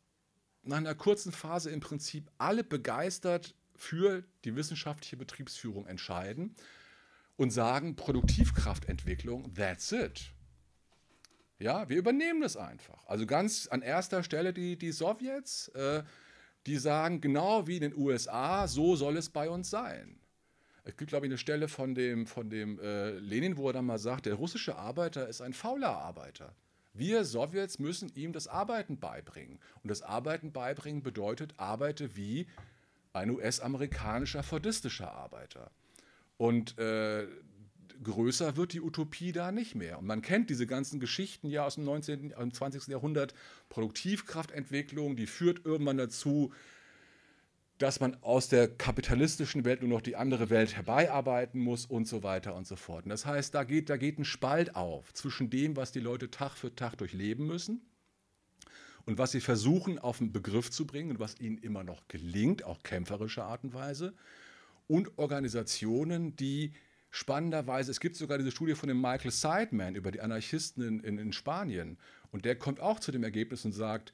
[0.62, 6.54] nach einer kurzen Phase im Prinzip alle begeistert für die wissenschaftliche Betriebsführung entscheiden
[7.36, 10.32] und sagen, Produktivkraftentwicklung, that's it.
[11.58, 13.06] Ja, wir übernehmen das einfach.
[13.06, 16.02] Also ganz an erster Stelle die, die Sowjets, äh,
[16.66, 20.20] die sagen, genau wie in den USA, so soll es bei uns sein.
[20.84, 23.86] Es gibt, glaube ich, eine Stelle von dem, von dem äh, Lenin, wo er dann
[23.86, 26.54] mal sagt, der russische Arbeiter ist ein fauler Arbeiter.
[26.92, 29.60] Wir Sowjets müssen ihm das Arbeiten beibringen.
[29.82, 32.46] Und das Arbeiten beibringen bedeutet, arbeite wie
[33.12, 35.70] ein US-amerikanischer fordistischer Arbeiter.
[36.36, 37.26] Und äh,
[38.02, 39.98] größer wird die Utopie da nicht mehr.
[39.98, 42.88] Und man kennt diese ganzen Geschichten ja aus dem 19., und 20.
[42.88, 43.34] Jahrhundert.
[43.68, 46.52] Produktivkraftentwicklung, die führt irgendwann dazu,
[47.78, 52.22] dass man aus der kapitalistischen Welt nur noch die andere Welt herbeiarbeiten muss und so
[52.22, 53.04] weiter und so fort.
[53.04, 56.30] Und das heißt, da geht, da geht ein Spalt auf zwischen dem, was die Leute
[56.30, 57.80] Tag für Tag durchleben müssen
[59.06, 62.64] und was sie versuchen auf den Begriff zu bringen und was ihnen immer noch gelingt,
[62.64, 64.14] auch kämpferische Art und Weise,
[64.86, 66.72] und Organisationen, die
[67.10, 71.18] spannenderweise, es gibt sogar diese Studie von dem Michael Seidman über die Anarchisten in, in,
[71.18, 71.98] in Spanien
[72.30, 74.12] und der kommt auch zu dem Ergebnis und sagt,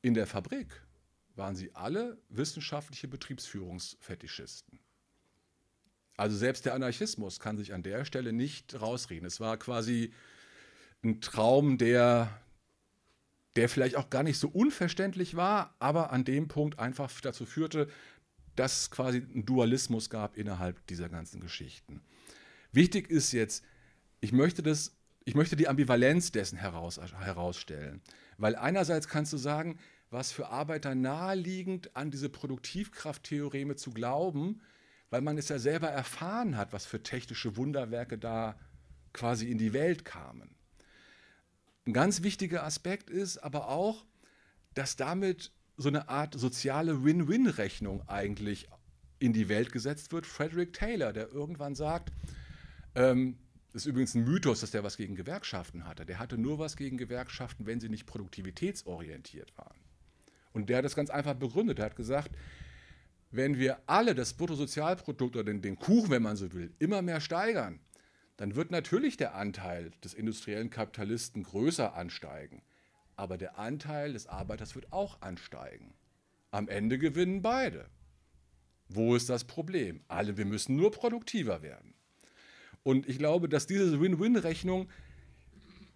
[0.00, 0.82] in der Fabrik
[1.34, 4.78] waren sie alle wissenschaftliche Betriebsführungsfetischisten.
[6.16, 9.26] Also selbst der Anarchismus kann sich an der Stelle nicht rausreden.
[9.26, 10.12] Es war quasi
[11.02, 12.28] ein Traum, der,
[13.56, 17.88] der vielleicht auch gar nicht so unverständlich war, aber an dem Punkt einfach dazu führte,
[18.56, 22.02] dass es quasi einen Dualismus gab innerhalb dieser ganzen Geschichten.
[22.72, 23.64] Wichtig ist jetzt,
[24.20, 28.00] ich möchte das, ich möchte die Ambivalenz dessen heraus, herausstellen.
[28.38, 29.78] Weil einerseits kannst du sagen,
[30.10, 34.60] was für Arbeiter naheliegend, an diese Produktivkrafttheoreme zu glauben,
[35.10, 38.58] weil man es ja selber erfahren hat, was für technische Wunderwerke da
[39.12, 40.54] quasi in die Welt kamen.
[41.86, 44.04] Ein ganz wichtiger Aspekt ist aber auch,
[44.74, 48.68] dass damit so eine Art soziale Win-Win-Rechnung eigentlich
[49.18, 50.26] in die Welt gesetzt wird.
[50.26, 52.12] Frederick Taylor, der irgendwann sagt,
[52.94, 53.38] ähm,
[53.72, 56.04] Das ist übrigens ein Mythos, dass der was gegen Gewerkschaften hatte.
[56.04, 59.78] Der hatte nur was gegen Gewerkschaften, wenn sie nicht produktivitätsorientiert waren.
[60.52, 61.78] Und der hat das ganz einfach begründet.
[61.78, 62.30] Er hat gesagt,
[63.30, 67.20] wenn wir alle das Bruttosozialprodukt oder den, den Kuchen, wenn man so will, immer mehr
[67.22, 67.80] steigern,
[68.36, 72.60] dann wird natürlich der Anteil des industriellen Kapitalisten größer ansteigen.
[73.16, 75.94] Aber der Anteil des Arbeiters wird auch ansteigen.
[76.50, 77.86] Am Ende gewinnen beide.
[78.88, 80.02] Wo ist das Problem?
[80.08, 81.94] Alle, wir müssen nur produktiver werden.
[82.82, 84.88] Und ich glaube, dass diese Win-Win-Rechnung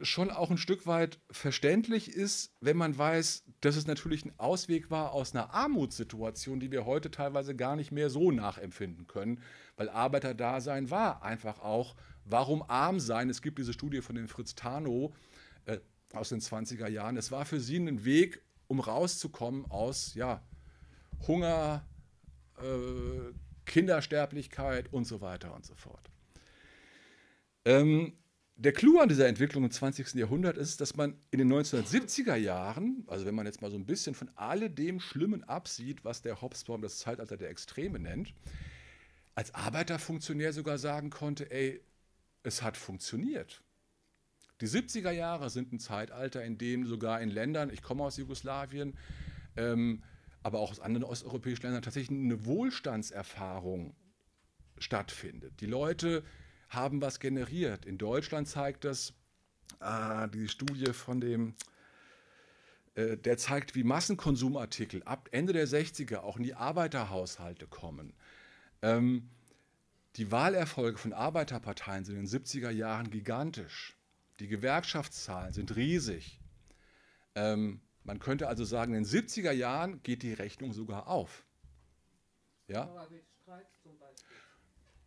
[0.00, 4.90] schon auch ein Stück weit verständlich ist, wenn man weiß, dass es natürlich ein Ausweg
[4.90, 9.40] war aus einer Armutssituation, die wir heute teilweise gar nicht mehr so nachempfinden können,
[9.76, 13.31] weil Arbeiterdasein war einfach auch, warum arm sein?
[13.31, 15.14] Es gibt diese Studie von dem Fritz Tano
[16.12, 17.16] aus den 20er Jahren.
[17.16, 20.42] Es war für sie ein Weg, um rauszukommen aus ja,
[21.26, 21.86] Hunger,
[22.58, 23.32] äh,
[23.64, 26.10] Kindersterblichkeit und so weiter und so fort.
[27.64, 28.12] Ähm,
[28.58, 30.14] der Clou an dieser Entwicklung im 20.
[30.14, 33.84] Jahrhundert ist, dass man in den 1970er Jahren, also wenn man jetzt mal so ein
[33.84, 38.32] bisschen von alledem Schlimmen absieht, was der Hobsbawm das Zeitalter der Extreme nennt,
[39.34, 41.82] als Arbeiterfunktionär sogar sagen konnte, ey,
[42.42, 43.62] es hat funktioniert.
[44.60, 48.96] Die 70er Jahre sind ein Zeitalter, in dem sogar in Ländern, ich komme aus Jugoslawien,
[49.56, 50.02] ähm,
[50.42, 53.94] aber auch aus anderen osteuropäischen Ländern tatsächlich eine Wohlstandserfahrung
[54.78, 55.60] stattfindet.
[55.60, 56.24] Die Leute
[56.68, 57.84] haben was generiert.
[57.84, 59.12] In Deutschland zeigt das
[59.80, 61.54] äh, die Studie von dem,
[62.94, 68.14] äh, der zeigt, wie Massenkonsumartikel ab Ende der 60er auch in die Arbeiterhaushalte kommen.
[68.82, 69.28] Ähm,
[70.16, 73.95] die Wahlerfolge von Arbeiterparteien sind in den 70er Jahren gigantisch.
[74.40, 76.40] Die Gewerkschaftszahlen sind riesig.
[77.35, 81.44] Ähm, man könnte also sagen, in den 70er Jahren geht die Rechnung sogar auf.
[82.68, 83.07] Ja?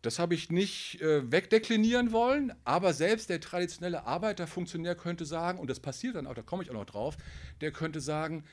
[0.02, 5.68] Das habe ich nicht äh, wegdeklinieren wollen, aber selbst der traditionelle Arbeiterfunktionär könnte sagen, und
[5.68, 7.16] das passiert dann auch, da komme ich auch noch drauf,
[7.60, 8.44] der könnte sagen,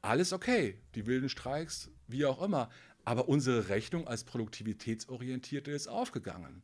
[0.00, 2.70] alles okay, die wilden Streiks, wie auch immer,
[3.04, 6.62] aber unsere Rechnung als produktivitätsorientierte ist aufgegangen.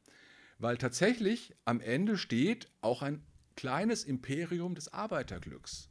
[0.58, 3.22] Weil tatsächlich am Ende steht auch ein
[3.56, 5.88] kleines Imperium des Arbeiterglücks.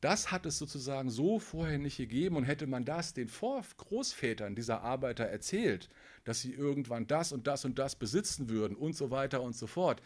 [0.00, 4.54] Das hat es sozusagen so vorher nicht gegeben und hätte man das den Vor Großvätern
[4.54, 5.88] dieser Arbeiter erzählt,
[6.22, 9.66] dass sie irgendwann das und das und das besitzen würden und so weiter und so
[9.66, 10.00] fort,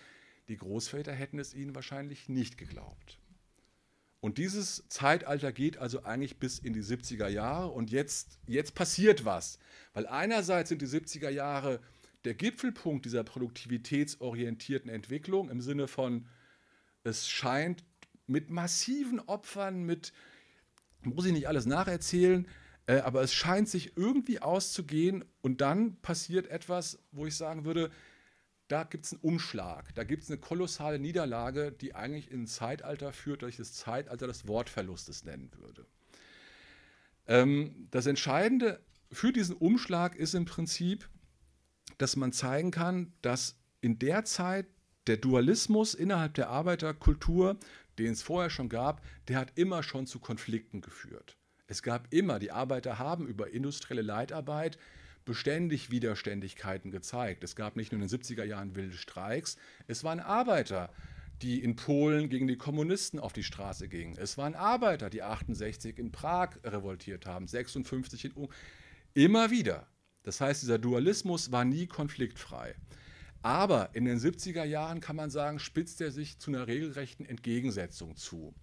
[0.48, 3.18] die Großväter hätten es ihnen wahrscheinlich nicht geglaubt.
[4.20, 9.24] Und dieses Zeitalter geht also eigentlich bis in die 70er Jahre und jetzt, jetzt passiert
[9.24, 9.58] was.
[9.94, 11.80] Weil einerseits sind die 70er Jahre
[12.24, 16.28] der Gipfelpunkt dieser produktivitätsorientierten Entwicklung im Sinne von,
[17.04, 17.84] es scheint
[18.26, 20.12] mit massiven Opfern, mit,
[21.02, 22.48] muss ich nicht alles nacherzählen,
[22.86, 27.90] äh, aber es scheint sich irgendwie auszugehen und dann passiert etwas, wo ich sagen würde,
[28.68, 32.46] da gibt es einen Umschlag, da gibt es eine kolossale Niederlage, die eigentlich in ein
[32.46, 35.86] Zeitalter führt, das ich das Zeitalter des Wortverlustes nennen würde.
[37.26, 41.08] Ähm, das Entscheidende für diesen Umschlag ist im Prinzip,
[41.98, 44.66] dass man zeigen kann, dass in der Zeit
[45.06, 47.58] der Dualismus innerhalb der Arbeiterkultur
[47.98, 51.36] den es vorher schon gab, der hat immer schon zu Konflikten geführt.
[51.66, 54.78] Es gab immer, die Arbeiter haben über industrielle Leitarbeit
[55.24, 57.44] beständig Widerständigkeiten gezeigt.
[57.44, 60.92] Es gab nicht nur in den 70er Jahren wilde Streiks, es waren Arbeiter,
[61.40, 64.16] die in Polen gegen die Kommunisten auf die Straße gingen.
[64.16, 68.56] Es waren Arbeiter, die 68 in Prag revoltiert haben, 56 in Ungarn.
[69.14, 69.88] Immer wieder.
[70.22, 72.76] Das heißt, dieser Dualismus war nie konfliktfrei.
[73.42, 78.16] Aber in den 70er Jahren kann man sagen, spitzt er sich zu einer regelrechten Entgegensetzung
[78.16, 78.54] zu.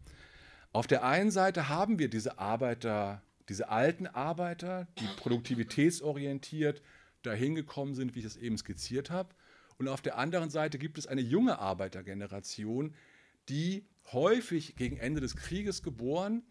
[0.72, 6.82] Auf der einen Seite haben wir diese Arbeiter, diese alten Arbeiter, die produktivitätsorientiert
[7.24, 9.36] dahin gekommen sind, wie ich es eben skizziert habe.
[9.78, 12.96] Und auf der anderen Seite gibt es eine junge Arbeitergeneration,
[13.50, 16.44] die häufig gegen Ende des Krieges geboren,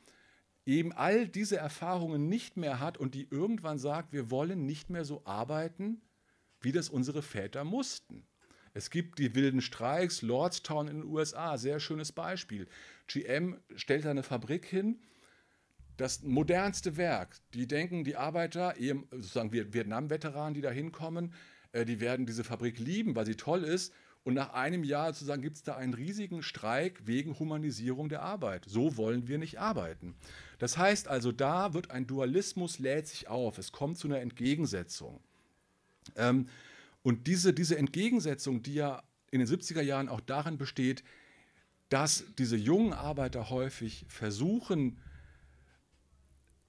[0.67, 5.05] eben all diese Erfahrungen nicht mehr hat und die irgendwann sagt, wir wollen nicht mehr
[5.05, 6.03] so arbeiten,
[6.61, 8.27] wie das unsere Väter mussten.
[8.75, 12.69] Es gibt die wilden Streiks, Lordstown in den USA, sehr schönes Beispiel.
[13.07, 15.01] GM stellt eine Fabrik hin,
[15.97, 17.37] das modernste Werk.
[17.55, 18.75] Die denken, die Arbeiter,
[19.11, 21.35] sozusagen Vietnam-Veteranen, die da hinkommen,
[21.73, 23.93] äh, die werden diese Fabrik lieben, weil sie toll ist.
[24.25, 28.65] Und nach einem Jahr sozusagen gibt es da einen riesigen Streik wegen Humanisierung der Arbeit.
[28.67, 30.15] So wollen wir nicht arbeiten.
[30.59, 33.59] Das heißt also, da wird ein Dualismus lädt sich auf.
[33.59, 35.21] Es kommt zu einer Entgegensetzung.
[36.17, 36.49] Ähm,
[37.03, 41.05] und diese, diese Entgegensetzung, die ja in den 70er Jahren auch darin besteht,
[41.89, 44.99] dass diese jungen Arbeiter häufig versuchen,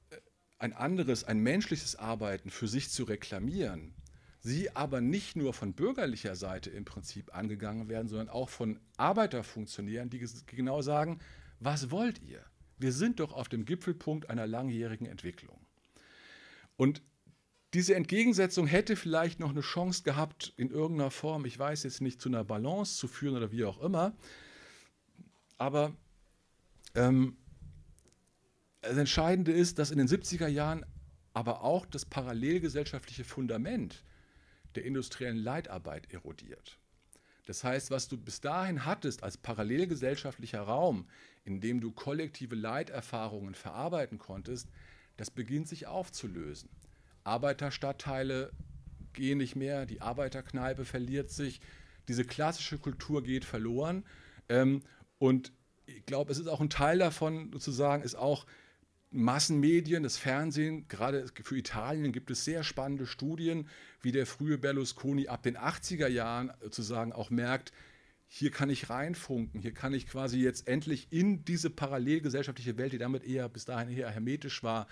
[0.10, 0.18] äh,
[0.58, 3.94] ein anderes, ein menschliches Arbeiten für sich zu reklamieren,
[4.40, 10.10] sie aber nicht nur von bürgerlicher Seite im Prinzip angegangen werden, sondern auch von Arbeiterfunktionären,
[10.10, 11.20] die genau sagen,
[11.60, 12.44] was wollt ihr?
[12.78, 15.60] Wir sind doch auf dem Gipfelpunkt einer langjährigen Entwicklung.
[16.78, 17.02] Und
[17.74, 22.20] diese Entgegensetzung hätte vielleicht noch eine Chance gehabt, in irgendeiner Form, ich weiß jetzt nicht,
[22.20, 24.16] zu einer Balance zu führen oder wie auch immer.
[25.58, 25.94] Aber
[26.96, 27.38] ähm,
[28.82, 30.86] das Entscheidende ist, dass in den 70er Jahren
[31.34, 34.04] aber auch das parallelgesellschaftliche Fundament
[34.76, 36.80] der industriellen Leitarbeit erodiert.
[37.46, 41.08] Das heißt, was du bis dahin hattest als parallelgesellschaftlicher Raum,
[41.44, 44.70] in dem du kollektive Leiterfahrungen verarbeiten konntest,
[45.18, 46.70] das beginnt sich aufzulösen.
[47.30, 48.52] Arbeiterstadtteile
[49.14, 51.62] gehen nicht mehr, die Arbeiterkneipe verliert sich,
[52.08, 54.04] diese klassische Kultur geht verloren.
[54.50, 54.82] Ähm,
[55.18, 55.52] und
[55.86, 58.46] ich glaube, es ist auch ein Teil davon, sozusagen, ist auch
[59.12, 63.68] Massenmedien, das Fernsehen, gerade für Italien gibt es sehr spannende Studien,
[64.02, 67.72] wie der frühe Berlusconi ab den 80er Jahren sozusagen auch merkt,
[68.28, 73.00] hier kann ich reinfunken, hier kann ich quasi jetzt endlich in diese parallelgesellschaftliche Welt, die
[73.00, 74.88] damit eher bis dahin eher hermetisch war,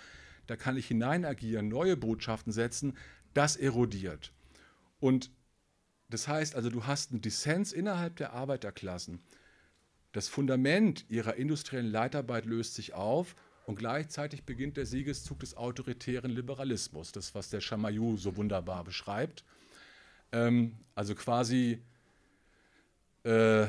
[0.48, 2.96] da kann ich hineinagieren, neue Botschaften setzen,
[3.34, 4.32] das erodiert.
[4.98, 5.30] Und
[6.08, 9.20] das heißt also, du hast einen Dissens innerhalb der Arbeiterklassen.
[10.12, 13.36] Das Fundament ihrer industriellen Leitarbeit löst sich auf
[13.66, 19.44] und gleichzeitig beginnt der Siegeszug des autoritären Liberalismus, das, was der Chamayou so wunderbar beschreibt.
[20.32, 21.82] Ähm, also quasi
[23.24, 23.66] äh,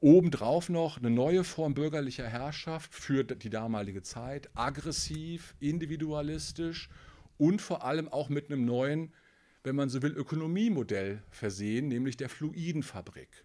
[0.00, 6.88] obendrauf noch eine neue Form bürgerlicher Herrschaft für die damalige Zeit, aggressiv, individualistisch
[7.36, 9.12] und vor allem auch mit einem neuen,
[9.64, 13.44] wenn man so will, Ökonomiemodell versehen, nämlich der Fluidenfabrik.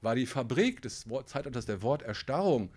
[0.00, 2.70] War die Fabrik des Zeitalters der Worterstarrung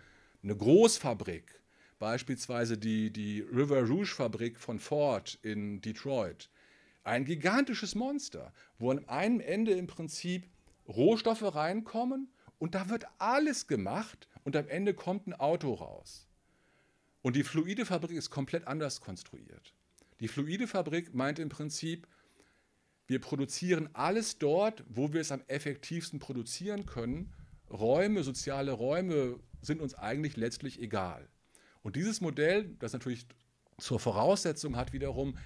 [0.43, 1.59] eine Großfabrik,
[1.97, 6.49] beispielsweise die, die River Rouge Fabrik von Ford in Detroit,
[7.03, 10.49] ein gigantisches Monster, wo an einem Ende im Prinzip
[10.88, 12.30] Rohstoffe reinkommen
[12.60, 16.28] und da wird alles gemacht und am Ende kommt ein Auto raus.
[17.22, 19.74] Und die fluide Fabrik ist komplett anders konstruiert.
[20.20, 22.08] Die fluide Fabrik meint im Prinzip,
[23.08, 27.34] wir produzieren alles dort, wo wir es am effektivsten produzieren können.
[27.70, 31.28] Räume, soziale Räume sind uns eigentlich letztlich egal.
[31.84, 33.26] Und dieses Modell, das natürlich
[33.78, 35.38] zur Voraussetzung hat wiederum,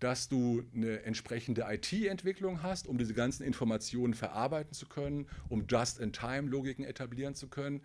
[0.00, 6.84] dass du eine entsprechende IT-Entwicklung hast, um diese ganzen Informationen verarbeiten zu können, um Just-in-Time-Logiken
[6.84, 7.82] etablieren zu können.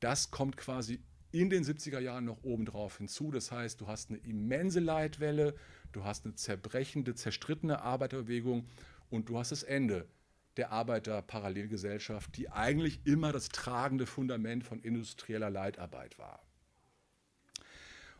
[0.00, 3.30] Das kommt quasi in den 70er Jahren noch obendrauf hinzu.
[3.30, 5.54] Das heißt, du hast eine immense Leitwelle,
[5.92, 8.66] du hast eine zerbrechende, zerstrittene Arbeiterbewegung
[9.10, 10.08] und du hast das Ende
[10.56, 16.42] der Arbeiterparallelgesellschaft, die eigentlich immer das tragende Fundament von industrieller Leitarbeit war.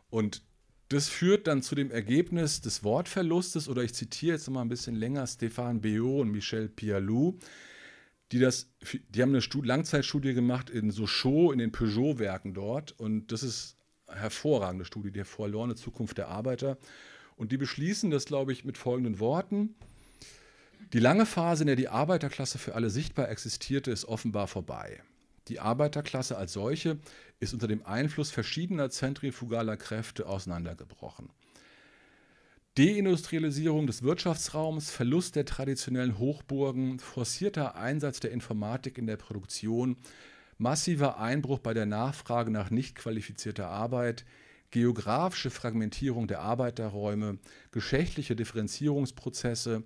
[0.09, 0.43] Und
[0.89, 4.95] das führt dann zu dem Ergebnis des Wortverlustes, oder ich zitiere jetzt mal ein bisschen
[4.95, 7.37] länger Stéphane Béot und Michel Pialou,
[8.31, 8.69] die, das,
[9.09, 12.91] die haben eine Studie, Langzeitstudie gemacht in Sochaux, in den Peugeot-Werken dort.
[12.99, 16.77] Und das ist eine hervorragende Studie, die verlorene Zukunft der Arbeiter.
[17.37, 19.75] Und die beschließen das, glaube ich, mit folgenden Worten.
[20.93, 25.01] Die lange Phase, in der die Arbeiterklasse für alle sichtbar existierte, ist offenbar vorbei.
[25.47, 26.99] Die Arbeiterklasse als solche
[27.39, 31.29] ist unter dem Einfluss verschiedener zentrifugaler Kräfte auseinandergebrochen.
[32.77, 39.97] Deindustrialisierung des Wirtschaftsraums, Verlust der traditionellen Hochburgen, forcierter Einsatz der Informatik in der Produktion,
[40.59, 44.25] massiver Einbruch bei der Nachfrage nach nicht qualifizierter Arbeit,
[44.69, 47.39] geografische Fragmentierung der Arbeiterräume,
[47.71, 49.83] geschlechtliche Differenzierungsprozesse,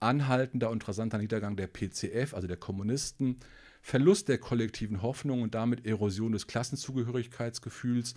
[0.00, 3.38] anhaltender und rasanter Niedergang der PCF, also der Kommunisten,
[3.82, 8.14] Verlust der kollektiven Hoffnung und damit Erosion des Klassenzugehörigkeitsgefühls,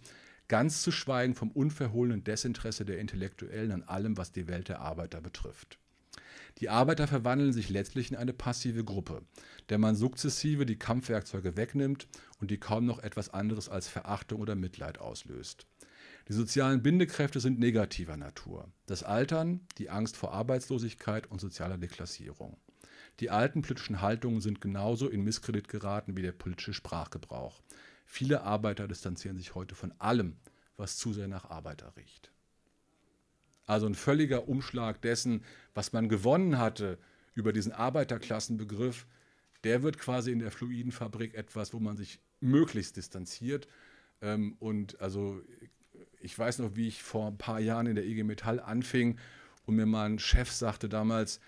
[0.47, 5.21] ganz zu schweigen vom unverhohlenen Desinteresse der Intellektuellen an allem, was die Welt der Arbeiter
[5.21, 5.79] betrifft.
[6.59, 9.23] Die Arbeiter verwandeln sich letztlich in eine passive Gruppe,
[9.69, 12.07] der man sukzessive die Kampfwerkzeuge wegnimmt
[12.39, 15.65] und die kaum noch etwas anderes als Verachtung oder Mitleid auslöst.
[16.27, 18.71] Die sozialen Bindekräfte sind negativer Natur.
[18.85, 22.57] Das Altern, die Angst vor Arbeitslosigkeit und sozialer Deklassierung.
[23.19, 27.61] Die alten politischen Haltungen sind genauso in Misskredit geraten wie der politische Sprachgebrauch.
[28.05, 30.35] Viele Arbeiter distanzieren sich heute von allem,
[30.77, 32.31] was zu sehr nach Arbeiter riecht.
[33.65, 35.43] Also ein völliger Umschlag dessen,
[35.73, 36.99] was man gewonnen hatte
[37.33, 39.07] über diesen Arbeiterklassenbegriff,
[39.63, 43.67] der wird quasi in der fluiden Fabrik etwas, wo man sich möglichst distanziert.
[44.21, 45.41] Ähm, und also
[46.21, 49.17] ich weiß noch, wie ich vor ein paar Jahren in der IG Metall anfing
[49.65, 51.39] und mir mein Chef sagte damals,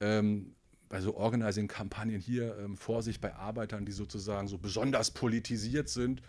[0.00, 0.54] ähm,
[0.88, 6.22] bei so Organizing-Kampagnen hier ähm, Vorsicht bei Arbeitern, die sozusagen so besonders politisiert sind,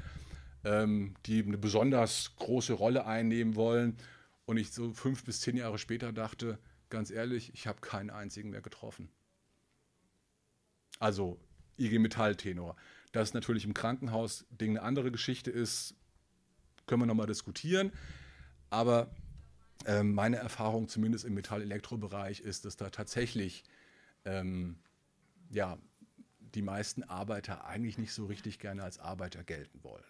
[0.64, 3.98] ähm, die eine besonders große Rolle einnehmen wollen.
[4.46, 8.52] Und ich so fünf bis zehn Jahre später dachte, ganz ehrlich, ich habe keinen einzigen
[8.52, 9.10] mehr getroffen.
[11.00, 11.40] Also
[11.78, 12.76] IG Metall-Tenor.
[13.12, 15.96] Dass natürlich im Krankenhaus Ding eine andere Geschichte ist,
[16.86, 17.92] können wir nochmal diskutieren.
[18.70, 19.10] Aber
[19.86, 23.64] ähm, meine Erfahrung, zumindest im Metall-Elektro-Bereich, ist, dass da tatsächlich
[24.26, 24.78] ähm,
[25.50, 25.78] ja,
[26.40, 30.04] die meisten Arbeiter eigentlich nicht so richtig gerne als Arbeiter gelten wollen.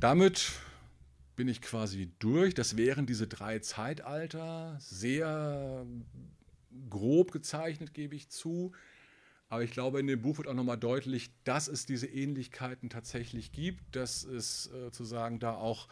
[0.00, 0.52] Damit
[1.36, 2.54] bin ich quasi durch.
[2.54, 5.86] Das wären diese drei Zeitalter, sehr
[6.90, 8.72] grob gezeichnet, gebe ich zu.
[9.48, 13.52] Aber ich glaube, in dem Buch wird auch nochmal deutlich, dass es diese Ähnlichkeiten tatsächlich
[13.52, 15.88] gibt, dass es äh, sozusagen da auch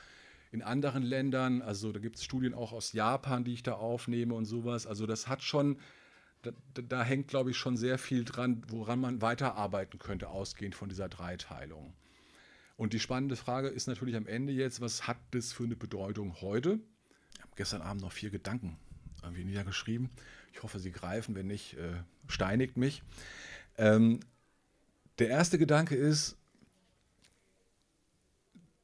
[0.52, 4.34] in anderen Ländern, also da gibt es Studien auch aus Japan, die ich da aufnehme
[4.34, 4.86] und sowas.
[4.86, 5.78] Also das hat schon,
[6.42, 10.90] da, da hängt, glaube ich, schon sehr viel dran, woran man weiterarbeiten könnte, ausgehend von
[10.90, 11.94] dieser Dreiteilung.
[12.76, 16.40] Und die spannende Frage ist natürlich am Ende jetzt, was hat das für eine Bedeutung
[16.42, 16.80] heute?
[17.34, 18.76] Ich habe gestern Abend noch vier Gedanken
[19.22, 20.10] irgendwie niedergeschrieben.
[20.52, 21.94] Ich hoffe, sie greifen, wenn nicht, äh,
[22.28, 23.02] steinigt mich.
[23.78, 24.20] Ähm,
[25.18, 26.36] der erste Gedanke ist,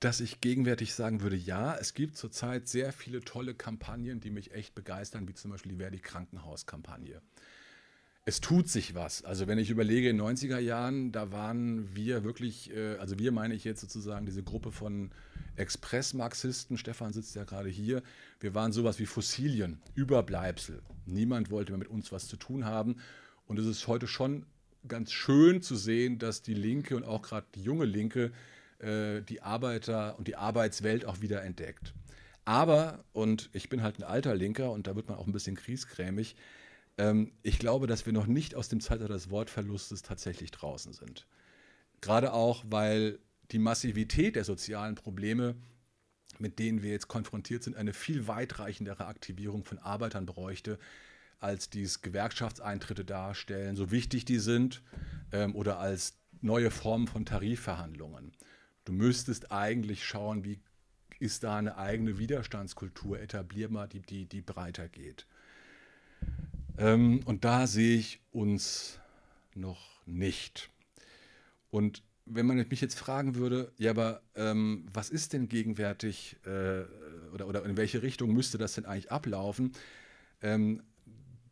[0.00, 4.52] dass ich gegenwärtig sagen würde, ja, es gibt zurzeit sehr viele tolle Kampagnen, die mich
[4.52, 7.20] echt begeistern, wie zum Beispiel die Verdi Krankenhauskampagne
[8.28, 9.24] es tut sich was.
[9.24, 13.32] Also wenn ich überlege, in den 90er Jahren, da waren wir wirklich, äh, also wir
[13.32, 15.12] meine ich jetzt sozusagen diese Gruppe von
[15.56, 18.02] Express-Marxisten, Stefan sitzt ja gerade hier,
[18.38, 20.82] wir waren sowas wie Fossilien, Überbleibsel.
[21.06, 22.96] Niemand wollte mehr mit uns was zu tun haben.
[23.46, 24.44] Und es ist heute schon
[24.86, 28.30] ganz schön zu sehen, dass die Linke und auch gerade die junge Linke
[28.78, 31.94] äh, die Arbeiter und die Arbeitswelt auch wieder entdeckt.
[32.44, 35.56] Aber, und ich bin halt ein alter Linker und da wird man auch ein bisschen
[35.56, 36.36] kriesgrämig,
[36.96, 41.26] ähm, ich glaube, dass wir noch nicht aus dem Zeitalter des Wortverlustes tatsächlich draußen sind.
[42.00, 43.18] Gerade auch, weil
[43.50, 45.56] die Massivität der sozialen Probleme,
[46.38, 50.78] mit denen wir jetzt konfrontiert sind, eine viel weitreichendere Aktivierung von Arbeitern bräuchte,
[51.40, 54.82] als dies Gewerkschaftseintritte darstellen, so wichtig die sind,
[55.32, 58.32] ähm, oder als neue Formen von Tarifverhandlungen.
[58.88, 60.60] Du müsstest eigentlich schauen, wie
[61.18, 65.26] ist da eine eigene Widerstandskultur etablierbar, die, die, die breiter geht.
[66.78, 68.98] Ähm, und da sehe ich uns
[69.54, 70.70] noch nicht.
[71.68, 76.84] Und wenn man mich jetzt fragen würde, ja, aber ähm, was ist denn gegenwärtig äh,
[77.34, 79.72] oder, oder in welche Richtung müsste das denn eigentlich ablaufen,
[80.40, 80.82] ähm,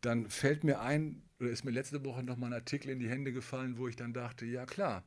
[0.01, 3.09] dann fällt mir ein, oder ist mir letzte Woche noch mal ein Artikel in die
[3.09, 5.03] Hände gefallen, wo ich dann dachte, ja klar,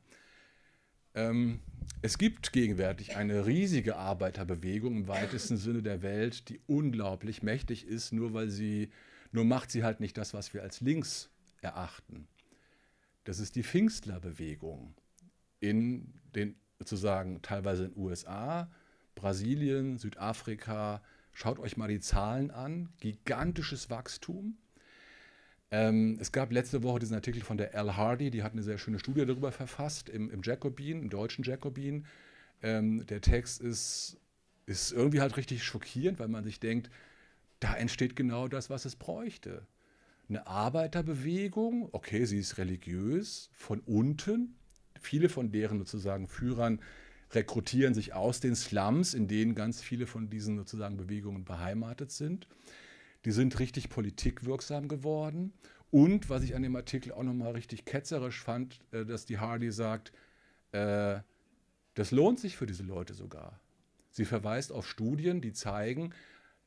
[1.15, 1.59] ähm,
[2.01, 8.11] es gibt gegenwärtig eine riesige Arbeiterbewegung im weitesten Sinne der Welt, die unglaublich mächtig ist,
[8.11, 8.89] nur weil sie
[9.31, 11.29] nur macht sie halt nicht das, was wir als links
[11.61, 12.27] erachten.
[13.23, 14.93] Das ist die Pfingstlerbewegung
[15.59, 18.69] in den sozusagen teilweise in USA,
[19.15, 21.01] Brasilien, Südafrika.
[21.31, 22.89] Schaut euch mal die Zahlen an.
[22.99, 24.57] Gigantisches Wachstum.
[25.71, 28.77] Ähm, es gab letzte Woche diesen Artikel von der Al Hardy, die hat eine sehr
[28.77, 32.05] schöne Studie darüber verfasst, im, im Jacobin, im deutschen Jacobin.
[32.61, 34.17] Ähm, der Text ist,
[34.65, 36.89] ist irgendwie halt richtig schockierend, weil man sich denkt,
[37.61, 39.65] da entsteht genau das, was es bräuchte.
[40.27, 44.55] Eine Arbeiterbewegung, okay, sie ist religiös, von unten.
[44.99, 46.81] Viele von deren sozusagen Führern
[47.31, 52.47] rekrutieren sich aus den Slums, in denen ganz viele von diesen sozusagen Bewegungen beheimatet sind.
[53.25, 55.53] Die sind richtig politikwirksam geworden.
[55.91, 59.71] Und was ich an dem Artikel auch nochmal richtig ketzerisch fand, äh, dass die Hardy
[59.71, 60.11] sagt,
[60.71, 61.19] äh,
[61.93, 63.59] das lohnt sich für diese Leute sogar.
[64.11, 66.13] Sie verweist auf Studien, die zeigen,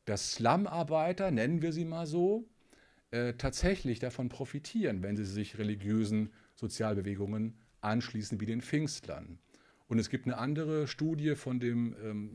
[0.05, 2.47] dass Slum-Arbeiter, nennen wir sie mal so,
[3.11, 9.39] äh, tatsächlich davon profitieren, wenn sie sich religiösen Sozialbewegungen anschließen, wie den Pfingstlern.
[9.89, 12.33] Und es gibt eine andere Studie von dem, ähm,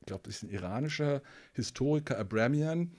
[0.00, 1.22] ich glaube, das ist ein iranischer
[1.52, 2.92] Historiker Abramian,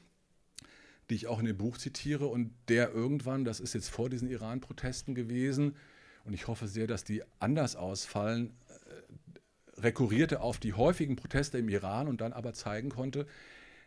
[1.11, 4.29] die ich auch in dem Buch zitiere, und der irgendwann, das ist jetzt vor diesen
[4.29, 5.75] Iran-Protesten gewesen,
[6.23, 11.69] und ich hoffe sehr, dass die anders ausfallen, äh, rekurrierte auf die häufigen Proteste im
[11.69, 13.27] Iran und dann aber zeigen konnte,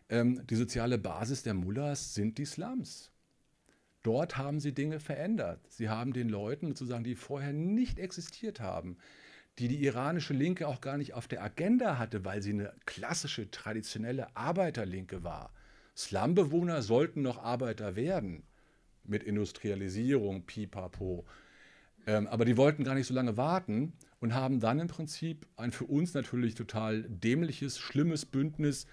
[0.08, 3.10] ähm, die soziale Basis der Mullahs sind die Slums.
[4.02, 5.60] Dort haben sie Dinge verändert.
[5.70, 8.98] Sie haben den Leuten sozusagen, die vorher nicht existiert haben,
[9.58, 13.50] die die iranische Linke auch gar nicht auf der Agenda hatte, weil sie eine klassische,
[13.50, 15.54] traditionelle Arbeiterlinke war.
[15.97, 18.42] Slumbewohner sollten noch Arbeiter werden
[19.05, 21.24] mit Industrialisierung, pipapo.
[22.07, 25.72] Ähm, aber die wollten gar nicht so lange warten und haben dann im Prinzip ein
[25.72, 28.86] für uns natürlich total dämliches, schlimmes Bündnis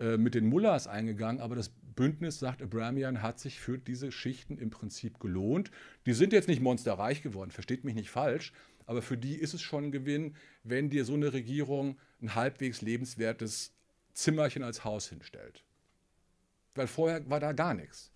[0.00, 4.58] äh, mit den Mullahs eingegangen, aber das Bündnis, sagt Abramian, hat sich für diese Schichten
[4.58, 5.70] im Prinzip gelohnt.
[6.06, 8.52] Die sind jetzt nicht monsterreich geworden, versteht mich nicht falsch,
[8.86, 10.34] aber für die ist es schon ein Gewinn,
[10.64, 13.74] wenn dir so eine Regierung ein halbwegs lebenswertes
[14.14, 15.64] Zimmerchen als Haus hinstellt.
[16.74, 18.10] Weil vorher war da gar nichts.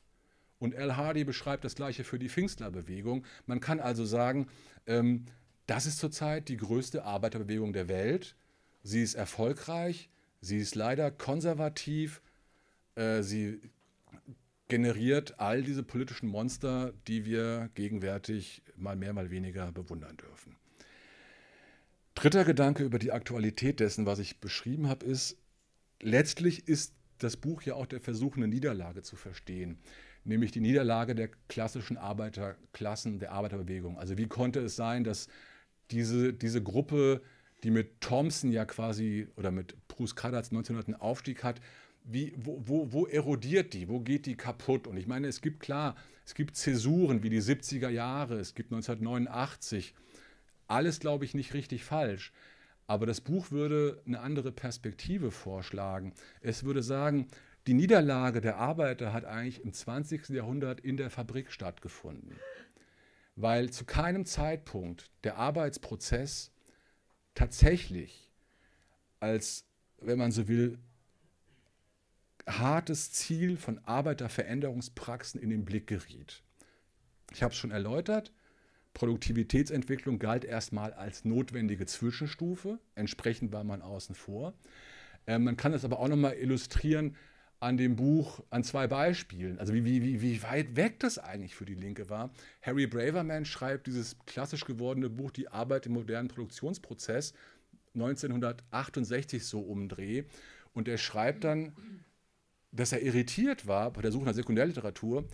[0.58, 3.24] Und Al Hardy beschreibt das gleiche für die Pfingstlerbewegung.
[3.46, 4.48] Man kann also sagen,
[4.86, 5.26] ähm,
[5.66, 8.36] das ist zurzeit die größte Arbeiterbewegung der Welt.
[8.82, 10.08] Sie ist erfolgreich,
[10.40, 12.22] sie ist leider konservativ,
[12.94, 13.60] äh, sie
[14.68, 20.56] generiert all diese politischen Monster, die wir gegenwärtig mal mehr, mal weniger bewundern dürfen.
[22.14, 25.36] Dritter Gedanke über die Aktualität dessen, was ich beschrieben habe, ist,
[26.00, 29.78] letztlich ist das Buch ja auch der Versuch, eine Niederlage zu verstehen,
[30.24, 33.98] nämlich die Niederlage der klassischen Arbeiterklassen, der Arbeiterbewegung.
[33.98, 35.28] Also wie konnte es sein, dass
[35.90, 37.22] diese, diese Gruppe,
[37.62, 41.60] die mit Thompson ja quasi oder mit Bruce Kaddatz 1900 einen Aufstieg hat,
[42.04, 43.88] wie, wo, wo, wo erodiert die?
[43.88, 44.86] Wo geht die kaputt?
[44.86, 48.72] Und ich meine, es gibt klar, es gibt Zäsuren wie die 70er Jahre, es gibt
[48.72, 49.94] 1989.
[50.68, 52.32] Alles, glaube ich, nicht richtig falsch.
[52.86, 56.14] Aber das Buch würde eine andere Perspektive vorschlagen.
[56.40, 57.26] Es würde sagen,
[57.66, 60.28] die Niederlage der Arbeiter hat eigentlich im 20.
[60.28, 62.36] Jahrhundert in der Fabrik stattgefunden.
[63.34, 66.52] Weil zu keinem Zeitpunkt der Arbeitsprozess
[67.34, 68.30] tatsächlich
[69.18, 69.64] als,
[69.98, 70.78] wenn man so will,
[72.46, 76.42] hartes Ziel von Arbeiterveränderungspraxen in den Blick geriet.
[77.32, 78.32] Ich habe es schon erläutert,
[78.96, 84.54] Produktivitätsentwicklung galt erstmal als notwendige Zwischenstufe, entsprechend war man außen vor.
[85.26, 87.14] Äh, man kann es aber auch nochmal illustrieren
[87.60, 91.66] an dem Buch, an zwei Beispielen, also wie, wie, wie weit weg das eigentlich für
[91.66, 92.30] die Linke war.
[92.62, 97.34] Harry Braverman schreibt dieses klassisch gewordene Buch Die Arbeit im modernen Produktionsprozess
[97.92, 100.24] 1968 so umdreh
[100.72, 101.74] und er schreibt dann
[102.72, 105.26] dass er irritiert war bei der Suche nach Sekundärliteratur,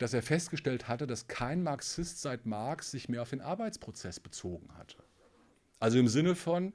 [0.00, 4.74] dass er festgestellt hatte, dass kein Marxist seit Marx sich mehr auf den Arbeitsprozess bezogen
[4.78, 4.96] hatte.
[5.78, 6.74] Also im Sinne von,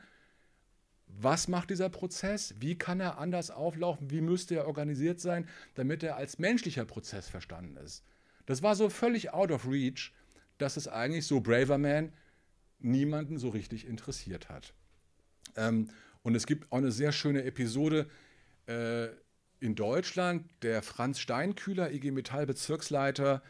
[1.08, 2.54] was macht dieser Prozess?
[2.60, 4.12] Wie kann er anders auflaufen?
[4.12, 8.04] Wie müsste er organisiert sein, damit er als menschlicher Prozess verstanden ist?
[8.46, 10.14] Das war so völlig out of reach,
[10.60, 12.14] dass es eigentlich so Braver Man
[12.78, 14.76] niemanden so richtig interessiert hat.
[15.56, 15.90] Ähm,
[16.22, 18.08] und es gibt auch eine sehr schöne Episode,
[18.68, 19.08] äh,
[19.66, 23.42] in Deutschland der Franz Steinkühler, IG Metall Bezirksleiter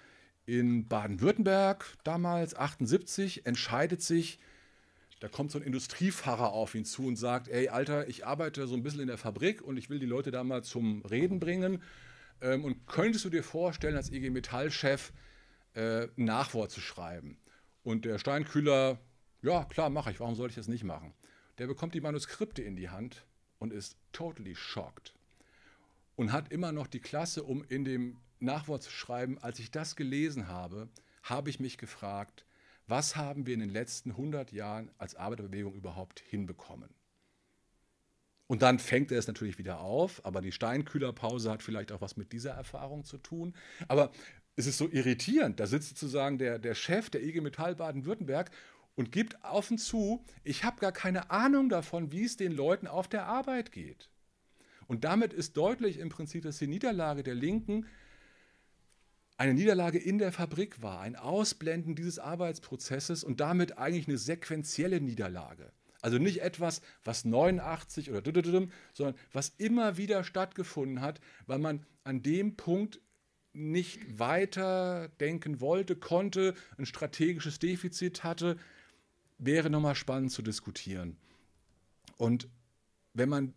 [0.46, 4.40] in Baden-Württemberg, damals 78, entscheidet sich,
[5.20, 8.76] da kommt so ein Industriefahrer auf ihn zu und sagt, ey Alter, ich arbeite so
[8.76, 11.84] ein bisschen in der Fabrik und ich will die Leute da mal zum Reden bringen.
[12.40, 15.12] Ähm, und könntest du dir vorstellen, als IG Metall-Chef
[15.74, 17.38] äh, ein Nachwort zu schreiben?
[17.84, 19.00] Und der Steinkühler,
[19.42, 21.14] ja klar, mache ich, warum sollte ich das nicht machen?
[21.58, 23.26] Der bekommt die Manuskripte in die Hand
[23.60, 25.15] und ist totally shocked
[26.16, 29.38] und hat immer noch die Klasse, um in dem Nachwort zu schreiben.
[29.40, 30.90] Als ich das gelesen habe,
[31.24, 32.46] habe ich mich gefragt,
[32.88, 36.94] was haben wir in den letzten 100 Jahren als Arbeiterbewegung überhaupt hinbekommen?
[38.48, 42.16] Und dann fängt er es natürlich wieder auf, aber die Steinkühlerpause hat vielleicht auch was
[42.16, 43.56] mit dieser Erfahrung zu tun.
[43.88, 44.12] Aber
[44.56, 48.52] es ist so irritierend, da sitzt sozusagen der, der Chef der IG Metall Baden-Württemberg
[48.94, 53.08] und gibt offen zu, ich habe gar keine Ahnung davon, wie es den Leuten auf
[53.08, 54.10] der Arbeit geht.
[54.88, 57.86] Und damit ist deutlich im Prinzip, dass die Niederlage der Linken
[59.38, 65.02] eine Niederlage in der Fabrik war, ein Ausblenden dieses Arbeitsprozesses und damit eigentlich eine sequentielle
[65.02, 65.72] Niederlage.
[66.02, 68.22] Also nicht etwas, was 89 oder
[68.94, 73.02] sondern was immer wieder stattgefunden hat, weil man an dem Punkt
[73.54, 78.58] nicht weiter denken wollte, konnte, ein strategisches Defizit hatte,
[79.38, 81.18] wäre nochmal spannend zu diskutieren.
[82.18, 82.50] Und
[83.14, 83.54] wenn man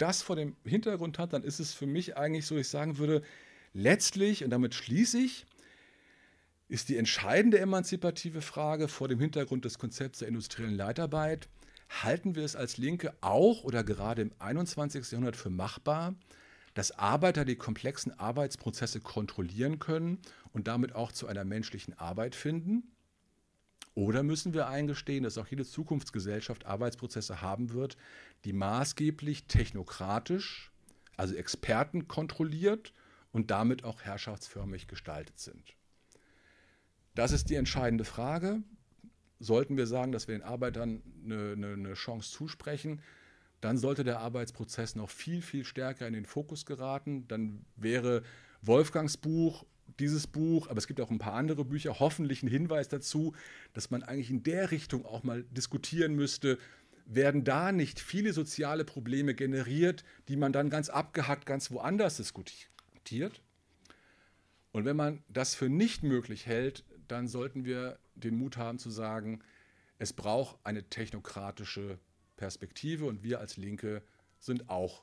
[0.00, 3.22] das vor dem Hintergrund hat, dann ist es für mich eigentlich so, ich sagen würde,
[3.72, 5.46] letztlich, und damit schließe ich,
[6.68, 11.48] ist die entscheidende emanzipative Frage vor dem Hintergrund des Konzepts der industriellen Leitarbeit,
[11.88, 15.10] halten wir es als Linke auch oder gerade im 21.
[15.10, 16.14] Jahrhundert für machbar,
[16.74, 20.18] dass Arbeiter die komplexen Arbeitsprozesse kontrollieren können
[20.52, 22.84] und damit auch zu einer menschlichen Arbeit finden?
[24.00, 27.98] Oder müssen wir eingestehen, dass auch jede Zukunftsgesellschaft Arbeitsprozesse haben wird,
[28.46, 30.72] die maßgeblich technokratisch,
[31.18, 32.94] also Experten kontrolliert
[33.30, 35.76] und damit auch herrschaftsförmig gestaltet sind?
[37.14, 38.62] Das ist die entscheidende Frage.
[39.38, 43.02] Sollten wir sagen, dass wir den Arbeitern eine, eine, eine Chance zusprechen,
[43.60, 47.28] dann sollte der Arbeitsprozess noch viel, viel stärker in den Fokus geraten.
[47.28, 48.22] Dann wäre
[48.62, 49.66] Wolfgangs Buch
[49.98, 53.34] dieses Buch, aber es gibt auch ein paar andere Bücher, hoffentlich ein Hinweis dazu,
[53.72, 56.58] dass man eigentlich in der Richtung auch mal diskutieren müsste,
[57.06, 63.42] werden da nicht viele soziale Probleme generiert, die man dann ganz abgehackt ganz woanders diskutiert?
[64.72, 68.90] Und wenn man das für nicht möglich hält, dann sollten wir den Mut haben zu
[68.90, 69.40] sagen,
[69.98, 71.98] es braucht eine technokratische
[72.36, 74.02] Perspektive und wir als Linke
[74.38, 75.02] sind auch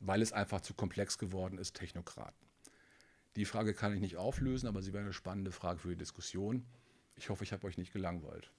[0.00, 2.45] weil es einfach zu komplex geworden ist, Technokraten.
[3.36, 6.64] Die Frage kann ich nicht auflösen, aber sie wäre eine spannende Frage für die Diskussion.
[7.16, 8.50] Ich hoffe, ich habe euch nicht gelangweilt.